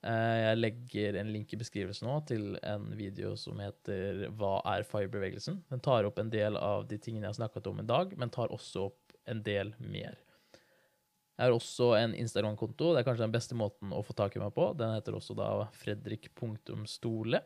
Eh, 0.00 0.38
jeg 0.40 0.60
legger 0.60 1.18
en 1.20 1.30
link 1.34 1.52
i 1.52 1.58
beskrivelsen 1.60 2.08
nå 2.08 2.16
til 2.28 2.54
en 2.64 2.86
video 2.96 3.34
som 3.36 3.58
heter 3.60 4.30
'Hva 4.30 4.62
er 4.64 4.86
FIRE-bevegelsen?'. 4.88 5.60
Den 5.68 5.80
tar 5.80 6.08
opp 6.08 6.18
en 6.18 6.30
del 6.30 6.56
av 6.56 6.88
de 6.88 6.96
tingene 6.98 7.28
jeg 7.28 7.34
har 7.34 7.40
snakket 7.40 7.66
om 7.66 7.80
i 7.80 7.86
dag, 7.86 8.16
men 8.16 8.30
tar 8.30 8.48
også 8.48 8.86
opp 8.86 9.12
en 9.26 9.42
del 9.42 9.74
mer. 9.78 10.16
Jeg 11.36 11.48
har 11.48 11.52
også 11.56 11.94
en 11.96 12.14
Instagram-konto. 12.14 12.92
Det 12.92 13.00
er 13.00 13.04
kanskje 13.08 13.24
den 13.24 13.32
beste 13.32 13.54
måten 13.56 13.92
å 13.92 14.02
få 14.04 14.12
tak 14.12 14.36
i 14.36 14.40
meg 14.42 14.52
på. 14.52 14.76
Den 14.76 14.92
heter 14.92 15.16
også 15.16 15.36
da 15.36 15.68
fredrik.stole. 15.72 17.40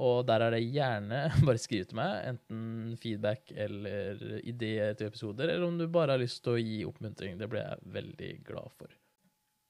Og 0.00 0.22
der 0.24 0.40
er 0.40 0.54
det 0.54 0.62
gjerne 0.72 1.18
bare 1.48 1.60
skriv 1.60 1.84
til 1.88 1.98
meg, 2.00 2.24
enten 2.30 2.96
feedback 3.00 3.52
eller 3.52 4.40
ideer 4.40 4.94
til 4.96 5.10
episoder, 5.10 5.48
eller 5.48 5.66
om 5.66 5.76
du 5.76 5.86
bare 5.88 6.16
har 6.16 6.22
lyst 6.22 6.44
til 6.44 6.56
å 6.56 6.62
gi 6.62 6.80
oppmuntring. 6.88 7.36
Det 7.40 7.48
blir 7.50 7.64
jeg 7.64 7.92
veldig 7.98 8.32
glad 8.48 8.72
for. 8.78 8.99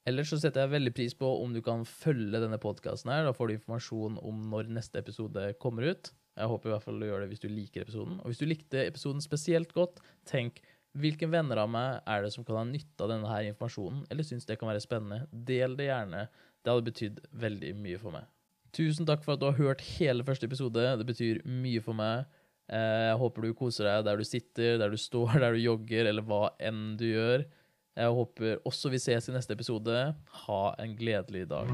Ellers 0.09 0.31
så 0.33 0.39
setter 0.41 0.65
jeg 0.65 0.73
veldig 0.73 0.93
pris 0.97 1.15
på 1.17 1.29
om 1.43 1.53
du 1.53 1.61
kan 1.65 1.85
følge 1.85 2.41
denne 2.41 2.59
podkasten 2.61 3.13
her. 3.13 3.27
Da 3.27 3.35
får 3.37 3.51
du 3.51 3.57
informasjon 3.59 4.17
om 4.25 4.43
når 4.53 4.71
neste 4.73 5.03
episode 5.03 5.51
kommer 5.61 5.91
ut. 5.93 6.13
Jeg 6.41 6.49
håper 6.49 6.71
i 6.71 6.73
hvert 6.73 6.87
fall 6.87 7.01
du 7.03 7.07
gjør 7.09 7.25
det 7.25 7.31
hvis 7.35 7.43
du 7.43 7.49
liker 7.53 7.85
episoden. 7.85 8.19
Og 8.23 8.31
hvis 8.31 8.41
du 8.41 8.47
likte 8.49 8.87
episoden 8.87 9.21
spesielt 9.25 9.75
godt, 9.77 10.01
tenk 10.29 10.63
hvilke 10.99 11.29
venner 11.31 11.61
av 11.63 11.71
meg 11.71 12.01
er 12.09 12.25
det 12.25 12.33
som 12.35 12.47
kan 12.47 12.59
ha 12.59 12.65
nytte 12.67 13.05
av 13.05 13.13
denne 13.13 13.31
her 13.31 13.47
informasjonen, 13.47 14.03
eller 14.11 14.27
syns 14.27 14.49
det 14.49 14.57
kan 14.59 14.71
være 14.71 14.83
spennende? 14.83 15.21
Del 15.31 15.77
det 15.79 15.87
gjerne. 15.87 16.25
Det 16.61 16.73
hadde 16.73 16.89
betydd 16.89 17.21
veldig 17.45 17.75
mye 17.79 18.01
for 18.01 18.17
meg. 18.17 18.27
Tusen 18.75 19.07
takk 19.07 19.23
for 19.25 19.35
at 19.35 19.43
du 19.43 19.49
har 19.49 19.59
hørt 19.59 19.85
hele 19.99 20.25
første 20.27 20.47
episode. 20.47 20.83
Det 20.99 21.07
betyr 21.07 21.43
mye 21.47 21.83
for 21.85 21.99
meg. 21.99 22.27
Eh, 22.71 23.07
jeg 23.11 23.21
håper 23.23 23.47
du 23.47 23.55
koser 23.59 23.89
deg 23.89 24.05
der 24.07 24.21
du 24.21 24.27
sitter, 24.27 24.77
der 24.83 24.93
du 24.93 24.99
står, 24.99 25.39
der 25.45 25.55
du 25.55 25.63
jogger, 25.63 26.11
eller 26.11 26.27
hva 26.27 26.45
enn 26.63 26.95
du 26.99 27.07
gjør. 27.11 27.47
Jeg 27.97 28.09
håper 28.09 28.57
også 28.65 28.89
vi 28.89 28.99
ses 29.03 29.29
i 29.29 29.33
neste 29.35 29.53
episode. 29.57 30.15
Ha 30.47 30.61
en 30.79 30.97
gledelig 30.97 31.49
dag. 31.51 31.67